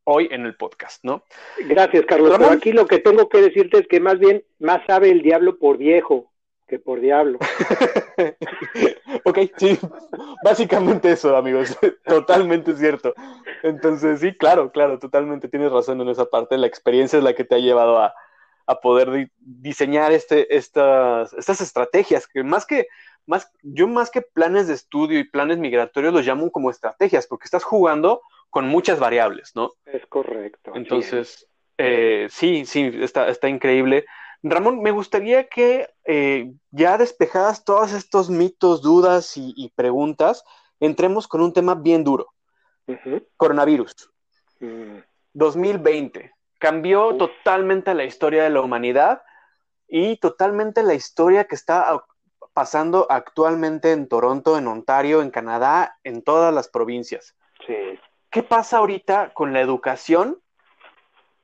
[0.03, 1.24] hoy en el podcast, ¿no?
[1.68, 2.38] Gracias, Carlos.
[2.38, 5.57] Pero aquí lo que tengo que decirte es que más bien más sabe el diablo
[5.57, 6.32] por viejo
[6.68, 7.38] que por diablo.
[9.26, 9.78] ok, sí,
[10.41, 13.14] básicamente eso, amigos, totalmente cierto.
[13.62, 16.57] Entonces, sí, claro, claro, totalmente tienes razón en esa parte.
[16.57, 18.14] La experiencia es la que te ha llevado a,
[18.72, 22.88] a poder diseñar este, estas, estas estrategias, que más que,
[23.26, 27.46] más, yo más que planes de estudio y planes migratorios los llamo como estrategias, porque
[27.46, 29.72] estás jugando con muchas variables, ¿no?
[29.86, 30.72] Es correcto.
[30.76, 31.48] Entonces,
[31.78, 34.06] eh, sí, sí, está, está increíble.
[34.44, 40.44] Ramón, me gustaría que eh, ya despejadas todos estos mitos, dudas y, preguntas,
[40.80, 42.34] entremos con un tema bien duro.
[43.38, 44.12] Coronavirus.
[45.34, 46.32] 2020.
[46.62, 49.24] Cambió totalmente la historia de la humanidad
[49.88, 52.05] y totalmente la historia que está
[52.53, 57.36] pasando actualmente en Toronto, en Ontario, en Canadá, en todas las provincias.
[57.66, 57.99] Sí.
[58.30, 60.39] ¿Qué pasa ahorita con la educación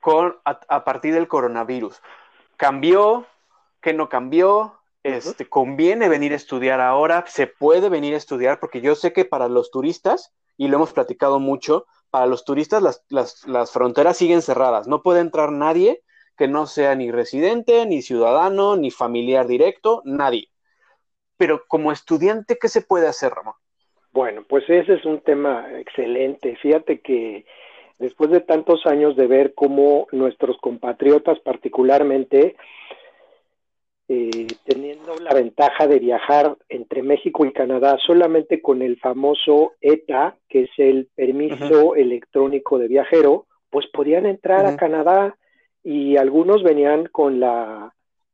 [0.01, 1.99] con, a, partir del coronavirus?
[2.55, 3.25] ¿Cambió?
[3.81, 4.79] ¿Qué no cambió?
[5.01, 7.25] Este, ¿Conviene venir a estudiar ahora?
[7.25, 8.59] ¿Se puede venir a estudiar?
[8.59, 12.81] Porque yo sé que para los turistas, y lo hemos platicado mucho, para los turistas
[12.81, 14.87] las, las, las fronteras siguen cerradas.
[14.87, 16.01] No puede entrar nadie
[16.37, 20.49] que no sea ni residente, ni ciudadano, ni familiar directo, nadie
[21.37, 23.53] pero como estudiante, ¿qué se puede hacer, Ramón?
[24.11, 26.55] Bueno, pues ese es un tema excelente.
[26.57, 27.45] Fíjate que
[27.99, 32.55] después de tantos años de ver cómo nuestros compatriotas particularmente,
[34.09, 40.37] eh, teniendo la ventaja de viajar entre México y Canadá solamente con el famoso ETA,
[40.47, 45.35] que es el permiso electrónico de viajero, pues podían entrar a Canadá
[45.83, 47.93] y algunos venían con la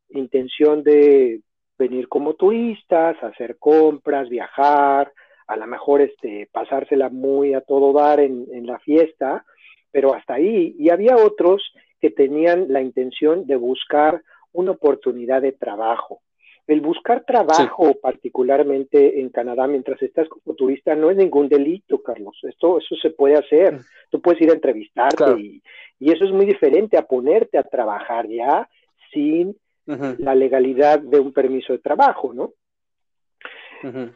[0.09, 1.41] intención de
[1.77, 5.11] venir como turistas, hacer compras, viajar,
[5.47, 9.45] a lo mejor este, pasársela muy a todo dar en, la fiesta,
[9.91, 10.75] pero hasta ahí.
[10.77, 14.21] Y había otros que tenían la intención de buscar
[14.53, 16.21] una oportunidad de trabajo.
[16.65, 22.39] El buscar trabajo, particularmente en Canadá, mientras estás como turista, no es ningún delito, Carlos.
[22.43, 23.73] Esto, eso se puede hacer.
[23.73, 23.79] Mm.
[24.09, 25.61] Tú puedes ir a entrevistarte y,
[25.99, 28.69] y, eso es muy diferente a ponerte a trabajar ya
[29.11, 32.53] sin la legalidad de un permiso de trabajo, ¿no?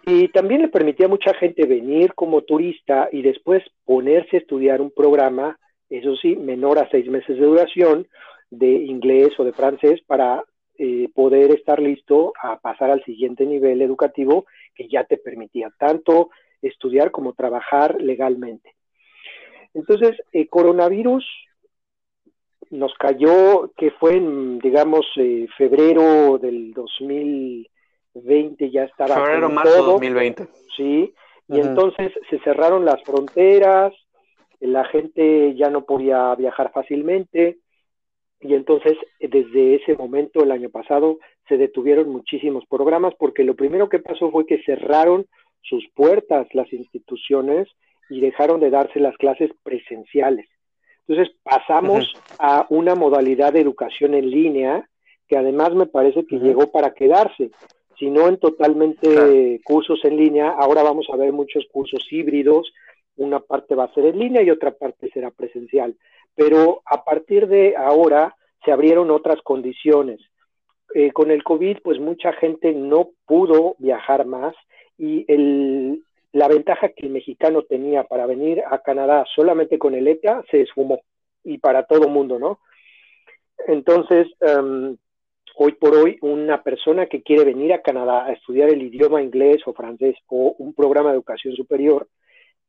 [0.06, 4.80] Y también le permitía a mucha gente venir como turista y después ponerse a estudiar
[4.80, 5.60] un programa,
[5.90, 8.08] eso sí, menor a seis meses de duración,
[8.50, 10.43] de inglés o de francés para
[10.78, 14.45] eh, poder estar listo a pasar al siguiente nivel educativo
[14.76, 16.30] que ya te permitía tanto
[16.62, 18.76] estudiar como trabajar legalmente.
[19.74, 21.26] Entonces, el coronavirus
[22.70, 29.16] nos cayó, que fue en, digamos, eh, febrero del 2020, ya estaba.
[29.16, 30.48] Febrero, marzo 2020.
[30.76, 31.14] Sí,
[31.48, 33.93] y entonces se cerraron las fronteras,
[34.60, 37.58] la gente ya no podía viajar fácilmente,
[38.40, 43.90] y entonces desde ese momento, el año pasado, se detuvieron muchísimos programas, porque lo primero
[43.90, 45.26] que pasó fue que cerraron
[45.62, 47.68] sus puertas las instituciones
[48.10, 50.48] y dejaron de darse las clases presenciales.
[51.08, 54.88] Entonces pasamos a una modalidad de educación en línea
[55.28, 57.52] que además me parece que llegó para quedarse.
[57.98, 62.72] Si no en totalmente cursos en línea, ahora vamos a ver muchos cursos híbridos.
[63.16, 65.96] Una parte va a ser en línea y otra parte será presencial.
[66.38, 68.34] Pero a partir de ahora
[68.64, 70.22] se abrieron otras condiciones.
[70.94, 74.56] Eh, con el COVID, pues mucha gente no pudo viajar más
[74.98, 75.26] y
[76.32, 80.62] la ventaja que el mexicano tenía para venir a Canadá solamente con el ETA se
[80.62, 81.02] esfumó
[81.44, 82.60] y para todo mundo, ¿no?
[83.68, 84.96] Entonces, em,
[85.56, 89.62] hoy por hoy, una persona que quiere venir a Canadá a estudiar el idioma inglés
[89.66, 92.08] o francés o un programa de educación superior,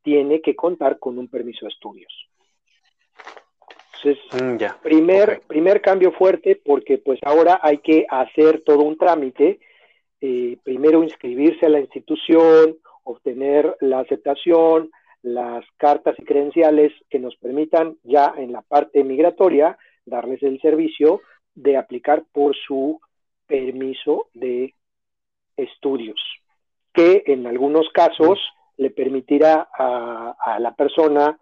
[0.02, 2.27] tiene que contar con un permiso de estudios.
[4.02, 9.60] Entonces, mm, primer, primer cambio fuerte porque pues ahora hay que hacer todo un trámite,
[10.20, 14.90] eh, primero inscribirse a la institución, obtener la aceptación,
[15.22, 21.20] las cartas y credenciales que nos permitan ya en la parte migratoria darles el servicio
[21.54, 23.00] de aplicar por su
[23.46, 24.74] permiso de
[25.56, 26.20] estudios,
[26.92, 28.38] que en algunos casos
[28.76, 31.36] le permitirá a, a la persona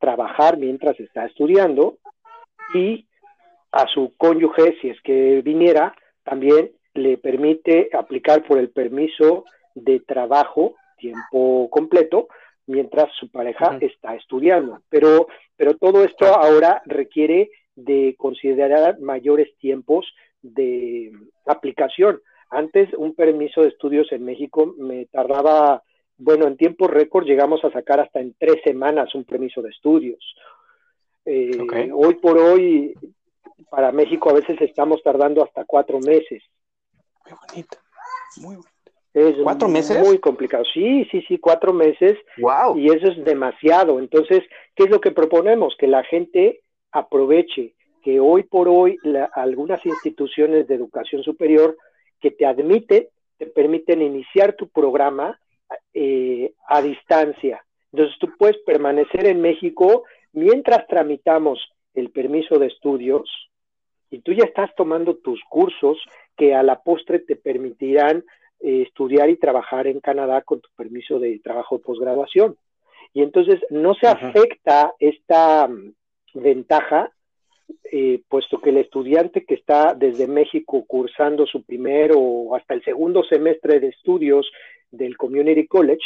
[0.00, 1.98] trabajar mientras está estudiando
[2.74, 3.06] y
[3.70, 5.94] a su cónyuge, si es que viniera,
[6.24, 9.44] también le permite aplicar por el permiso
[9.74, 12.28] de trabajo tiempo completo
[12.66, 14.80] mientras su pareja está estudiando.
[14.88, 15.26] Pero,
[15.56, 20.06] pero todo esto ahora requiere de considerar mayores tiempos
[20.42, 21.12] de
[21.46, 22.20] aplicación.
[22.50, 25.82] Antes un permiso de estudios en México me tardaba,
[26.20, 30.18] bueno, en tiempo récord llegamos a sacar hasta en tres semanas un permiso de estudios.
[31.24, 32.94] Eh, hoy por hoy,
[33.70, 36.42] para México a veces estamos tardando hasta cuatro meses.
[37.24, 37.78] Muy bonito,
[38.36, 38.70] muy bonito.
[39.12, 39.98] Es ¿Cuatro meses?
[39.98, 40.62] Muy complicado.
[40.72, 42.16] Sí, sí, sí, cuatro meses.
[42.38, 42.78] Wow.
[42.78, 43.98] Y eso es demasiado.
[43.98, 44.42] Entonces,
[44.76, 45.74] ¿qué es lo que proponemos?
[45.76, 46.60] Que la gente
[46.92, 48.98] aproveche que hoy por hoy
[49.34, 51.76] algunas instituciones de educación superior
[52.20, 55.40] que te admiten, te permiten iniciar tu programa
[55.94, 57.64] eh, a distancia.
[57.92, 61.58] Entonces, tú puedes permanecer en México mientras tramitamos
[61.94, 63.28] el permiso de estudios
[64.10, 65.98] y tú ya estás tomando tus cursos
[66.36, 68.24] que a la postre te permitirán
[68.60, 72.56] eh, estudiar y trabajar en Canadá con tu permiso de trabajo de posgraduación.
[73.12, 75.92] Y entonces no se afecta esta mm,
[76.34, 77.10] ventaja,
[77.92, 82.84] eh, puesto que el estudiante que está desde México cursando su primero o hasta el
[82.84, 84.50] segundo semestre de estudios
[84.90, 86.02] del Community College,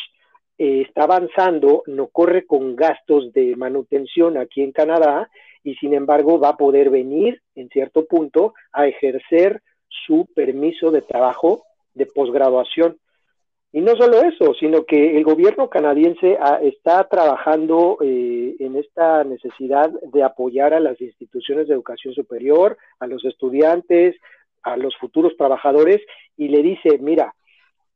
[0.57, 5.29] eh, está avanzando, no corre con gastos de manutención aquí en Canadá
[5.65, 11.03] y sin embargo va a poder venir en cierto punto a ejercer su permiso de
[11.03, 11.65] trabajo
[11.95, 12.99] de posgraduación.
[13.73, 19.25] Y no solo eso, sino que el gobierno canadiense ah, está trabajando eh, en esta
[19.25, 24.15] necesidad de apoyar a las instituciones de educación superior, a los estudiantes,
[24.63, 26.01] a los futuros trabajadores,
[26.37, 27.35] y le dice, mira,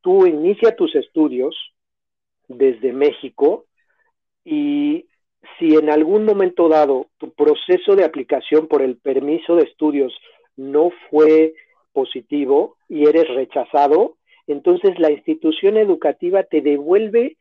[0.00, 1.56] tú inicia tus estudios
[2.48, 3.66] desde México
[4.44, 5.06] y
[5.58, 10.12] si en algún momento dado tu proceso de aplicación por el permiso de estudios
[10.56, 11.54] no fue
[11.92, 17.36] positivo y eres rechazado, entonces la institución educativa te devuelve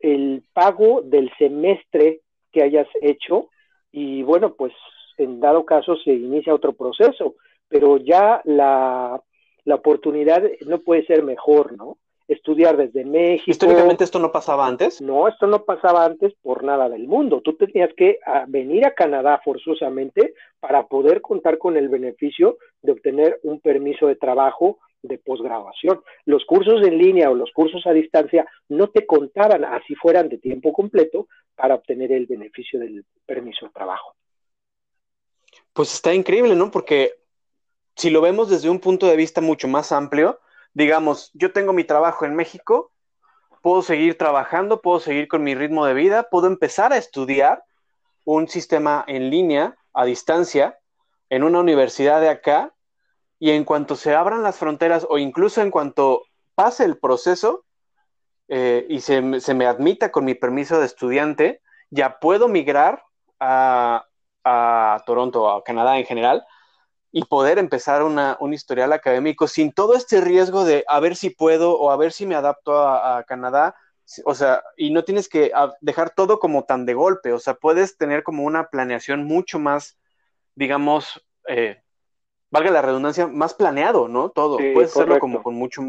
[0.00, 2.20] el pago del semestre
[2.52, 3.48] que hayas hecho
[3.90, 4.72] y bueno, pues
[5.18, 7.34] en dado caso se inicia otro proceso,
[7.68, 9.22] pero ya la,
[9.64, 11.98] la oportunidad no puede ser mejor, ¿no?
[12.28, 13.50] estudiar desde México.
[13.50, 15.00] ¿Históricamente esto no pasaba antes?
[15.00, 17.40] No, esto no pasaba antes por nada del mundo.
[17.40, 22.92] Tú tenías que ah, venir a Canadá forzosamente para poder contar con el beneficio de
[22.92, 26.00] obtener un permiso de trabajo de posgraduación.
[26.24, 30.38] Los cursos en línea o los cursos a distancia no te contaban, así fueran de
[30.38, 34.14] tiempo completo, para obtener el beneficio del permiso de trabajo.
[35.72, 36.70] Pues está increíble, ¿no?
[36.70, 37.12] Porque
[37.96, 40.40] si lo vemos desde un punto de vista mucho más amplio,
[40.74, 42.92] digamos, yo tengo mi trabajo en México,
[43.60, 47.64] puedo seguir trabajando, puedo seguir con mi ritmo de vida, puedo empezar a estudiar
[48.24, 50.78] un sistema en línea, a distancia,
[51.28, 52.74] en una universidad de acá,
[53.38, 56.22] y en cuanto se abran las fronteras o incluso en cuanto
[56.54, 57.64] pase el proceso
[58.46, 63.02] eh, y se, me admita con mi permiso de estudiante, ya puedo migrar
[63.40, 64.06] a,
[64.44, 66.44] a Toronto, a Canadá en general,
[67.12, 71.28] y poder empezar una, un historial académico sin todo este riesgo de a ver si
[71.28, 73.76] puedo o a ver si me adapto a, Canadá.
[74.24, 77.96] O sea, y no tienes que dejar todo como tan de golpe, o sea, puedes
[77.96, 79.98] tener como una planeación mucho más,
[80.54, 81.82] digamos, eh,
[82.50, 84.30] valga la redundancia, más planeado, ¿no?
[84.30, 84.58] Todo.
[84.58, 85.82] Puedes hacerlo como con mucho,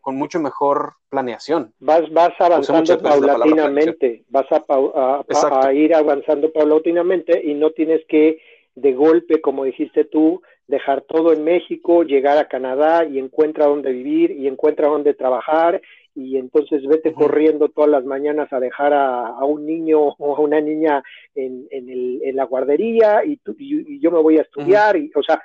[0.00, 1.74] con mucho mejor planeación.
[1.78, 8.38] Vas, vas avanzando paulatinamente, vas a, ir avanzando paulatinamente y no tienes que
[8.76, 13.90] de golpe, como dijiste tú, dejar todo en México, llegar a Canadá y encuentra dónde
[13.90, 15.80] vivir y encuentra dónde trabajar
[16.14, 20.60] y entonces vete corriendo todas las mañanas a dejar a, un niño o a una
[20.60, 21.02] niña
[21.34, 25.42] en, en, la guardería y, y, yo me voy a estudiar y o sea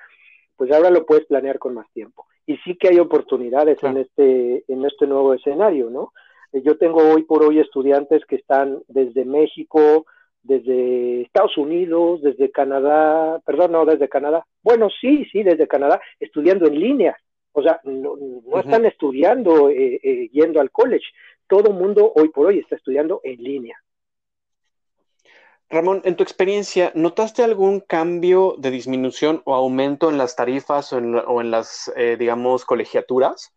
[0.57, 2.27] pues ahora lo puedes planear con más tiempo.
[2.45, 6.11] Y sí que hay oportunidades en este en este nuevo escenario no
[6.53, 10.05] yo tengo hoy por hoy estudiantes que están desde México
[10.43, 14.45] desde Estados Unidos, desde Canadá, perdón, no, desde Canadá.
[14.61, 17.17] Bueno, sí, sí, desde Canadá, estudiando en línea.
[17.53, 18.15] O sea, no,
[18.57, 21.05] están estudiando eh, eh, yendo al college.
[21.47, 23.77] Todo el mundo hoy por hoy está estudiando en línea.
[25.69, 30.97] Ramón, en tu experiencia, ¿notaste algún cambio de disminución o aumento en las tarifas o
[30.97, 33.53] en, las, eh, digamos, colegiaturas?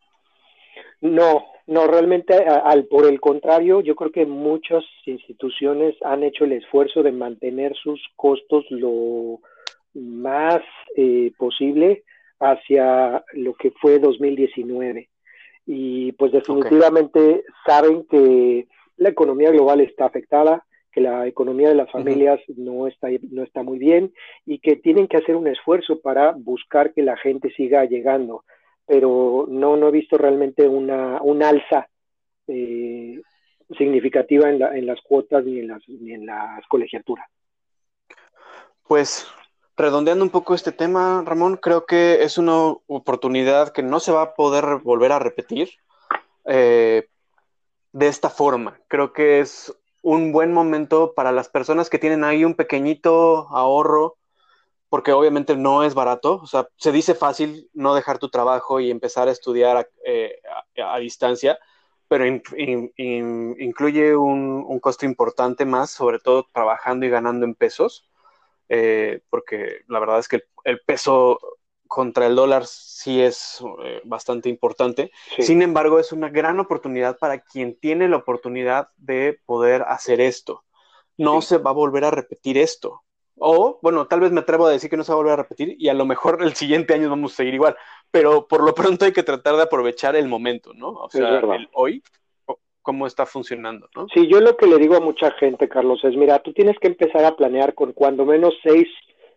[1.01, 6.53] No, no, realmente al, por el contrario, yo creo que muchas instituciones han hecho el
[6.53, 9.41] esfuerzo de mantener sus costos lo
[9.95, 10.61] más
[10.97, 12.05] eh, posible
[12.39, 15.09] hacia lo que fue 2019.
[15.67, 21.91] Y pues definitivamente saben que la economía global está afectada, que la economía de las
[21.91, 24.13] familias no, está, no está muy bien
[24.45, 28.45] y que tienen que hacer un esfuerzo para buscar que la gente siga llegando
[28.87, 31.89] pero no, no he visto realmente una, un alza
[32.47, 33.21] eh,
[33.77, 37.27] significativa en, la, en, las cuotas ni en las, ni en las colegiaturas.
[38.87, 39.27] Pues
[39.77, 44.23] redondeando un poco este tema, Ramón, creo que es una oportunidad que no se va
[44.23, 45.71] a poder volver a repetir
[46.45, 47.09] eh,
[47.93, 48.79] de esta forma.
[48.89, 54.19] Creo que es un buen momento para las personas que tienen ahí un pequeñito ahorro
[54.95, 58.93] porque obviamente no es barato, o sea, se dice fácil no dejar tu trabajo y
[58.93, 60.41] empezar a estudiar a, eh,
[61.01, 61.59] distancia,
[62.07, 68.09] pero incluye un, costo importante más, sobre todo trabajando y ganando en pesos,
[68.69, 71.41] eh, porque la verdad es que el, peso
[71.89, 75.11] contra el dólar sí es eh, bastante importante.
[75.41, 80.63] Sin embargo, es una gran oportunidad para quien tiene la oportunidad de poder hacer esto.
[81.17, 83.04] No se va a volver a repetir esto
[83.37, 85.43] O, bueno, tal vez me atrevo a decir que no se va a volver a
[85.43, 87.77] repetir y a lo mejor el siguiente año vamos a seguir igual,
[88.11, 90.91] pero por lo pronto hay que tratar de aprovechar el momento, ¿no?
[90.91, 92.03] O sea, el hoy,
[92.81, 94.07] cómo está funcionando, ¿no?
[94.15, 96.89] Sí, yo lo que le digo a mucha gente, Carlos, es, mira, tú tienes que
[96.89, 98.87] empezar a planear con cuando menos seis,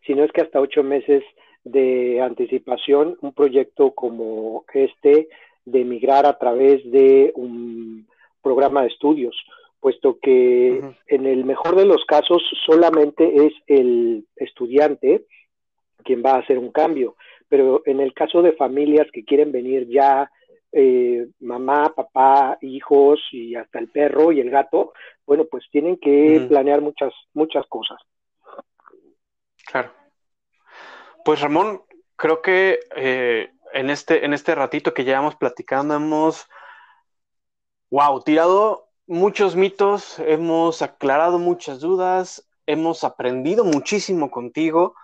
[0.06, 1.24] si no es que hasta ocho meses
[1.64, 5.28] de anticipación, un proyecto como este,
[5.66, 8.08] de emigrar a través de un
[8.42, 9.36] programa de estudios
[9.80, 15.26] puesto que en el mejor de los casos solamente es el estudiante
[16.04, 17.16] quien va a hacer un cambio,
[17.50, 20.32] pero en el caso de familias que quieren venir ya
[20.72, 24.94] eh, mamá, papá, hijos y hasta el perro y el gato,
[25.26, 27.98] bueno, pues tienen que planear muchas, muchas cosas.
[29.66, 29.92] Claro.
[31.26, 31.82] Pues Ramón,
[32.16, 36.48] creo que eh, en, este, en este ratito que llevamos platicando hemos,
[37.90, 44.96] wow, tirado muchos mitos, hemos aclarado muchas dudas, hemos aprendido muchísimo contigo.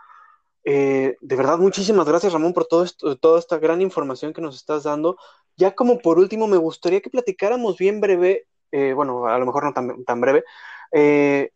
[0.65, 4.55] Eh, de verdad, muchísimas gracias, Ramón, por todo esto, toda esta gran información que nos
[4.55, 5.17] estás dando.
[5.55, 9.63] Ya como por último, me gustaría que platicáramos bien breve, eh, bueno, a lo mejor
[9.63, 10.43] no tan, breve,
[10.91, 11.51] eh,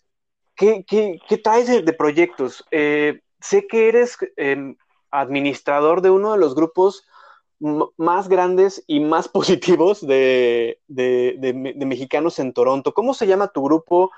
[0.55, 0.85] ¿qué,
[1.43, 2.65] traes de, de proyectos?
[3.39, 4.75] sé que eres em,
[5.11, 7.05] administrador de uno de los grupos
[7.59, 10.79] más grandes y más positivos de,
[11.77, 12.93] mexicanos en Toronto.
[12.93, 14.11] ¿Cómo se llama tu grupo?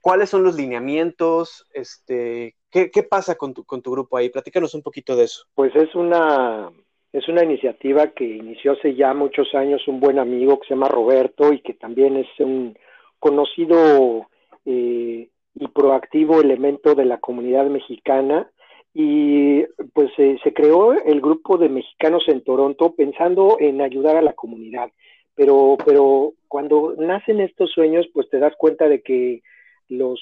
[0.00, 1.66] ¿Cuáles son los lineamientos?
[1.72, 4.28] Este, ¿qué, pasa con tu, con tu grupo ahí?
[4.28, 5.44] Platícanos un poquito de eso.
[5.54, 6.70] Pues es una,
[7.12, 10.88] es una iniciativa que inició hace ya muchos años un buen amigo que se llama
[10.88, 12.76] Roberto y que también es un
[13.18, 14.28] conocido
[14.66, 18.50] eh, y proactivo elemento de la comunidad mexicana
[18.94, 24.34] y pues se creó el grupo de mexicanos en Toronto pensando en ayudar a la
[24.34, 24.90] comunidad.
[25.34, 29.42] Pero, pero cuando nacen estos sueños, pues te das cuenta de que
[29.88, 30.20] los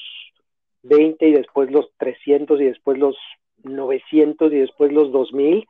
[0.85, 3.17] 20 y después los 300 y después los
[3.63, 5.67] 900 y después los 2000,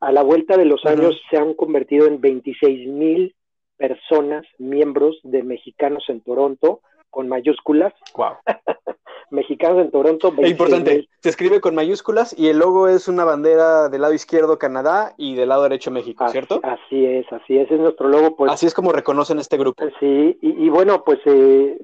[0.00, 3.34] a la vuelta de los años se han convertido en 26 mil
[3.78, 6.82] personas, miembros de mexicanos en Toronto,
[7.12, 7.92] con mayúsculas.
[8.16, 8.38] Wow.
[9.32, 10.32] mexicanos en Toronto.
[10.38, 14.58] Es importante, se escribe con mayúsculas y el logo es una bandera del lado izquierdo
[14.58, 16.60] Canadá y del lado derecho México, ¿cierto?
[16.62, 18.36] Así es, así es, es nuestro logo.
[18.36, 19.84] Pues, así es como reconocen este grupo.
[19.98, 21.78] Sí, y, bueno, pues eh,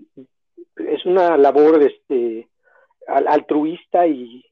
[0.76, 2.48] es una labor este,
[3.06, 4.44] altruista y,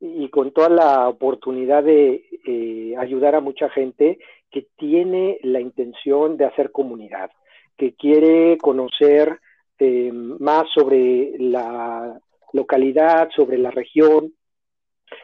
[0.00, 4.18] y con toda la oportunidad de eh, ayudar a mucha gente
[4.50, 7.30] que tiene la intención de hacer comunidad,
[7.76, 9.40] que quiere conocer
[9.78, 12.18] eh, más sobre la
[12.52, 14.32] localidad, sobre la región.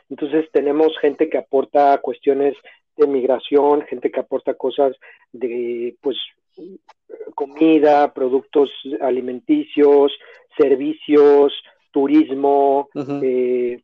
[0.08, 2.54] Entonces tenemos gente que aporta cuestiones
[2.96, 4.96] de migración, gente que aporta cosas
[5.32, 6.16] de pues
[7.34, 8.70] comida, productos
[9.00, 10.12] alimenticios,
[10.56, 11.52] servicios,
[11.90, 12.88] turismo,
[13.22, 13.80] eh,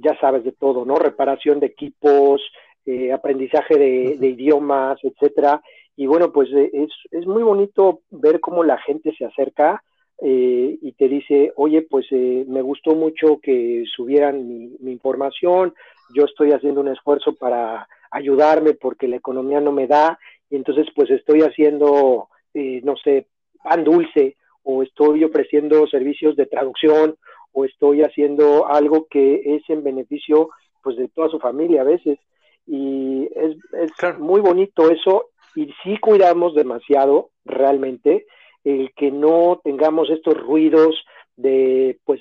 [0.00, 0.96] ya sabes de todo, ¿no?
[0.96, 2.42] Reparación de equipos,
[2.84, 5.60] eh, aprendizaje de, de, idiomas, etcétera.
[5.96, 9.82] Y bueno, pues eh, es, es muy bonito ver cómo la gente se acerca
[10.22, 14.48] eh, y te dice, oye, pues eh, me gustó mucho que subieran
[14.80, 15.74] mi, información,
[16.14, 20.18] yo estoy haciendo un esfuerzo para ayudarme porque la economía no me da,
[20.48, 23.26] y entonces pues estoy haciendo, eh, no sé,
[23.62, 27.16] pan dulce, o estoy ofreciendo servicios de traducción,
[27.52, 30.50] o estoy haciendo algo que es en beneficio
[30.82, 32.18] pues de toda su familia a veces.
[32.66, 35.26] Y es, es muy bonito eso,
[35.56, 38.26] y sí cuidamos demasiado realmente
[38.62, 40.94] el que no tengamos estos ruidos
[41.36, 42.20] de pues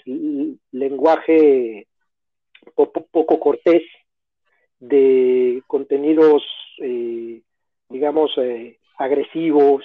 [0.71, 1.87] lenguaje
[2.73, 3.83] poco, cortés,
[4.79, 6.43] de contenidos,
[6.81, 7.41] eh,
[7.89, 9.83] digamos, eh, agresivos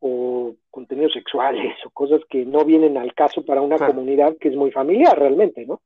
[0.00, 4.56] o contenidos sexuales o cosas que no vienen al caso para una comunidad que es
[4.56, 5.80] muy familiar realmente, ¿no?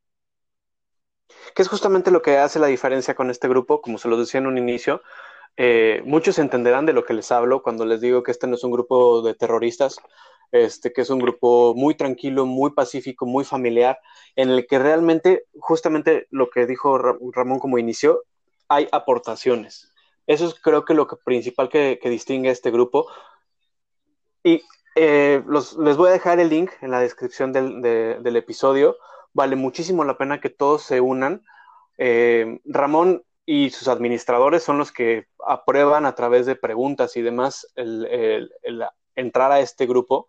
[1.54, 4.38] Que es justamente lo que hace la diferencia con este grupo, como se lo decía
[4.38, 5.02] en un inicio,
[5.56, 8.64] eh, muchos entenderán de lo que les hablo cuando les digo que este no es
[8.64, 9.98] un grupo de terroristas,
[10.52, 13.98] este, que es un grupo muy tranquilo, muy pacífico, muy familiar,
[14.36, 18.24] en el que realmente, justamente lo que dijo Ramón como inicio,
[18.68, 19.92] hay aportaciones.
[20.26, 23.06] Eso es creo que lo que, principal que, distingue a este grupo.
[24.42, 24.62] Y
[24.94, 28.96] eh, les voy a dejar el link en la descripción del, episodio.
[29.32, 31.42] Vale muchísimo la pena que todos se unan.
[31.98, 37.66] Eh, Ramón y sus administradores son los que aprueban a través de preguntas y demás
[37.74, 38.48] el,
[39.16, 40.28] entrar a este grupo.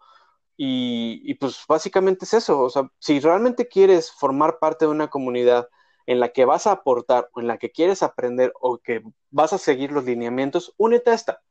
[0.57, 5.67] Y, pues básicamente es eso, o sea, si realmente quieres formar parte de una comunidad
[6.05, 9.01] en la que vas a aportar o en la que quieres aprender o que
[9.31, 11.41] vas a seguir los lineamientos, únete a esta.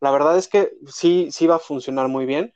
[0.00, 2.52] La verdad es que sí, sí va a funcionar muy bien.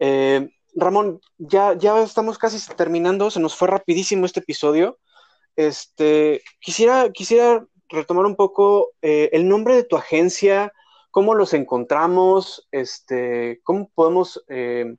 [0.00, 4.98] Eh, Ramón, ya, ya estamos casi terminando, se nos fue rapidísimo este episodio.
[5.56, 10.72] este, quisiera, quisiera retomar un poco eh, el nombre de tu agencia,
[11.10, 14.96] cómo los encontramos, este, cómo podemos eh,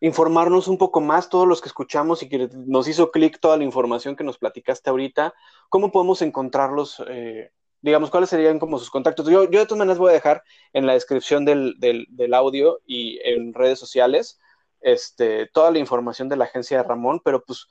[0.00, 3.64] informarnos un poco más, todos los que escuchamos y que nos hizo clic toda la
[3.64, 5.34] información que nos platicaste ahorita,
[5.68, 7.50] cómo podemos encontrarlos, eh,
[7.80, 9.26] digamos, cuáles serían como sus contactos.
[9.28, 12.80] Yo, yo de todas maneras voy a dejar en la descripción del, del, del audio
[12.86, 14.38] y en redes sociales
[14.80, 17.66] este, toda la información de la agencia de Ramón, pero pues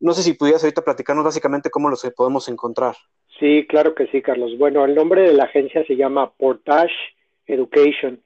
[0.00, 2.96] no sé si pudieras ahorita platicarnos básicamente cómo los podemos encontrar.
[3.38, 4.56] Sí, claro que sí, Carlos.
[4.58, 6.94] Bueno, el nombre de la agencia se llama Portage
[7.46, 8.22] Education.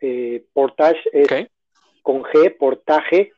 [0.00, 1.28] Eh, Portage es
[2.02, 3.32] con G, Portage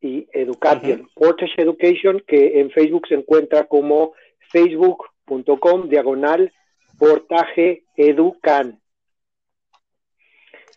[0.00, 1.08] y Education.
[1.14, 4.14] Portage Education, que en Facebook se encuentra como
[4.50, 6.52] facebook.com diagonal
[6.98, 8.80] Portage Educan.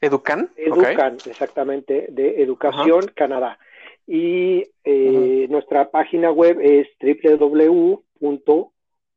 [0.01, 0.49] ¿Educan?
[0.55, 3.59] Educan, exactamente, de Educación Canadá.
[4.07, 6.87] Y eh, nuestra página web es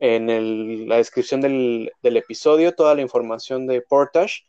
[0.00, 4.46] en la descripción del, episodio toda la información de Portage,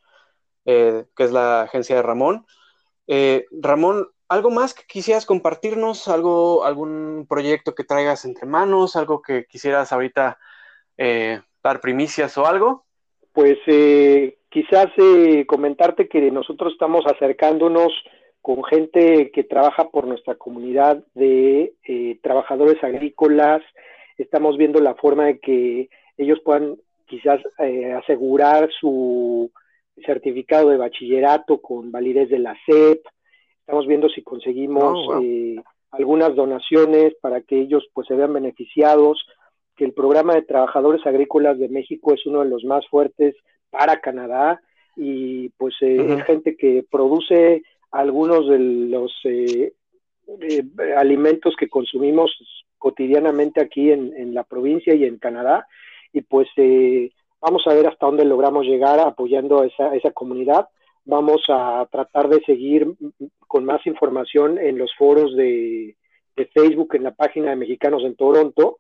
[0.66, 2.46] eh, que es la agencia de Ramón.
[3.08, 6.08] Eh, Ramón, ¿algo más que quisieras compartirnos?
[6.08, 8.96] ¿Algo, ¿Algún proyecto que traigas entre manos?
[8.96, 10.38] ¿Algo que quisieras ahorita
[10.98, 12.86] eh, dar primicias o algo?
[13.34, 13.58] Pues
[14.50, 14.88] quizás
[15.48, 17.94] comentarte que nosotros estamos acercándonos
[18.42, 21.74] con gente que trabaja por nuestra comunidad de
[22.22, 23.62] trabajadores agrícolas,
[24.18, 26.78] estamos viendo la forma de que ellos puedan
[27.12, 29.52] quizás eh, asegurar su
[30.06, 33.06] certificado de bachillerato con validez de la SEP.
[33.60, 35.62] Estamos viendo si conseguimos oh, eh,
[35.92, 39.26] algunas donaciones para que ellos pues se vean beneficiados,
[39.76, 43.36] que el programa de trabajadores agrícolas de México es uno de los más fuertes
[43.70, 44.62] para Canadá
[44.96, 49.14] y pues eh, es gente que produce algunos de los
[50.98, 52.32] alimentos que consumimos
[52.82, 55.68] cotidianamente aquí en, la provincia y en Canadá.
[56.12, 57.12] Y pues eh,
[57.42, 60.70] vamos a ver hasta dónde logramos llegar apoyando a esa, comunidad.
[61.04, 62.88] Vamos a tratar de seguir
[63.48, 65.96] con más información en los foros de,
[66.54, 68.78] Facebook, en la página de Mexicanos en Toronto.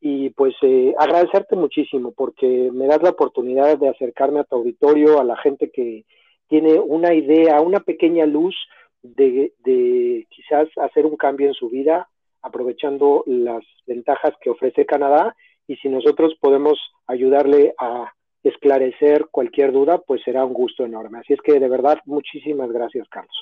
[0.00, 5.20] Y pues eh, agradecerte muchísimo porque me das la oportunidad de acercarme a tu auditorio,
[5.20, 6.06] a la gente que
[6.48, 8.56] tiene una idea, una pequeña luz
[9.02, 12.08] de quizás hacer un cambio en su vida,
[12.42, 15.36] aprovechando las ventajas que ofrece Canadá
[15.70, 18.12] y si nosotros podemos ayudarle a
[18.42, 21.20] esclarecer cualquier duda, pues será un gusto enorme.
[21.20, 23.36] Así es que de verdad, muchísimas gracias, Carlos.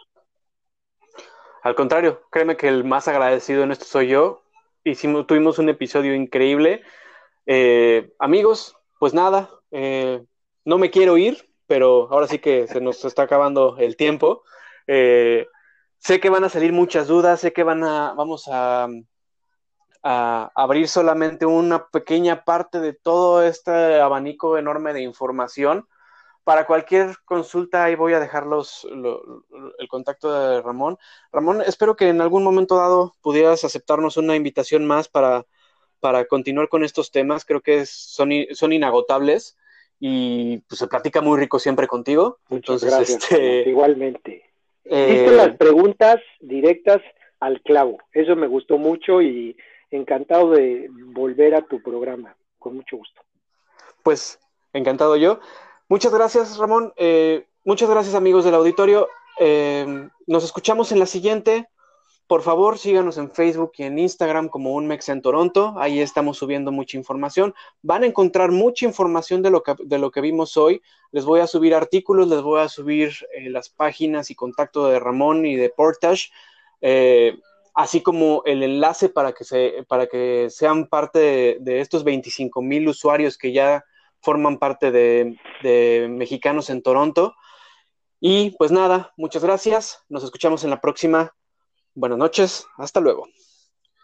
[1.62, 4.42] Al contrario, créeme que el más agradecido en esto soy yo.
[4.84, 6.82] Hicimos, tuvimos un episodio increíble.
[7.46, 10.22] Eh, amigos, pues nada, eh,
[10.66, 14.42] no me quiero ir, pero ahora sí que se nos está acabando el tiempo.
[14.86, 15.46] Eh,
[15.98, 18.86] Sé que van a salir muchas dudas, sé que van a, vamos a,
[20.03, 25.86] a abrir solamente una pequeña parte de todo este abanico enorme de información
[26.49, 28.44] para cualquier consulta, ahí voy a dejar
[29.78, 30.96] el contacto de Ramón.
[31.30, 35.44] Ramón, espero que en algún momento dado pudieras aceptarnos una invitación más para,
[36.01, 37.44] para continuar con estos temas.
[37.44, 39.59] Creo que son, son inagotables
[40.01, 42.38] y pues, se platica muy rico siempre contigo.
[42.49, 43.30] Muchas gracias.
[43.30, 44.42] Este, igualmente.
[44.84, 45.30] Eh...
[45.30, 47.03] las preguntas directas
[47.40, 47.99] al clavo.
[48.11, 49.55] Eso me gustó mucho y
[49.91, 52.36] encantado de volver a tu programa.
[52.59, 53.22] Con mucho gusto.
[54.03, 54.39] Pues
[54.72, 55.41] encantado yo.
[55.89, 56.93] Muchas gracias, Ramón.
[56.97, 59.09] Eh, muchas gracias, amigos del auditorio.
[59.39, 61.68] Eh, nos escuchamos en la siguiente.
[62.26, 65.74] Por favor, síganos en Facebook y en Instagram como Un Mex en Toronto.
[65.78, 67.55] Ahí estamos subiendo mucha información.
[67.80, 70.82] Van a encontrar mucha información de lo que, de lo que vimos hoy.
[71.11, 75.01] Les voy a subir artículos, les voy a subir eh, las páginas y contacto de
[75.01, 76.28] Ramón y de Portage,
[77.78, 82.60] así como el enlace para que, se, para que sean parte de, de estos 25
[82.60, 83.84] mil usuarios que ya
[84.20, 87.36] forman parte de, Mexicanos en Toronto.
[88.18, 90.04] Y pues nada, muchas gracias.
[90.08, 91.32] Nos escuchamos en la próxima.
[91.94, 92.66] Buenas noches.
[92.76, 93.28] Hasta luego.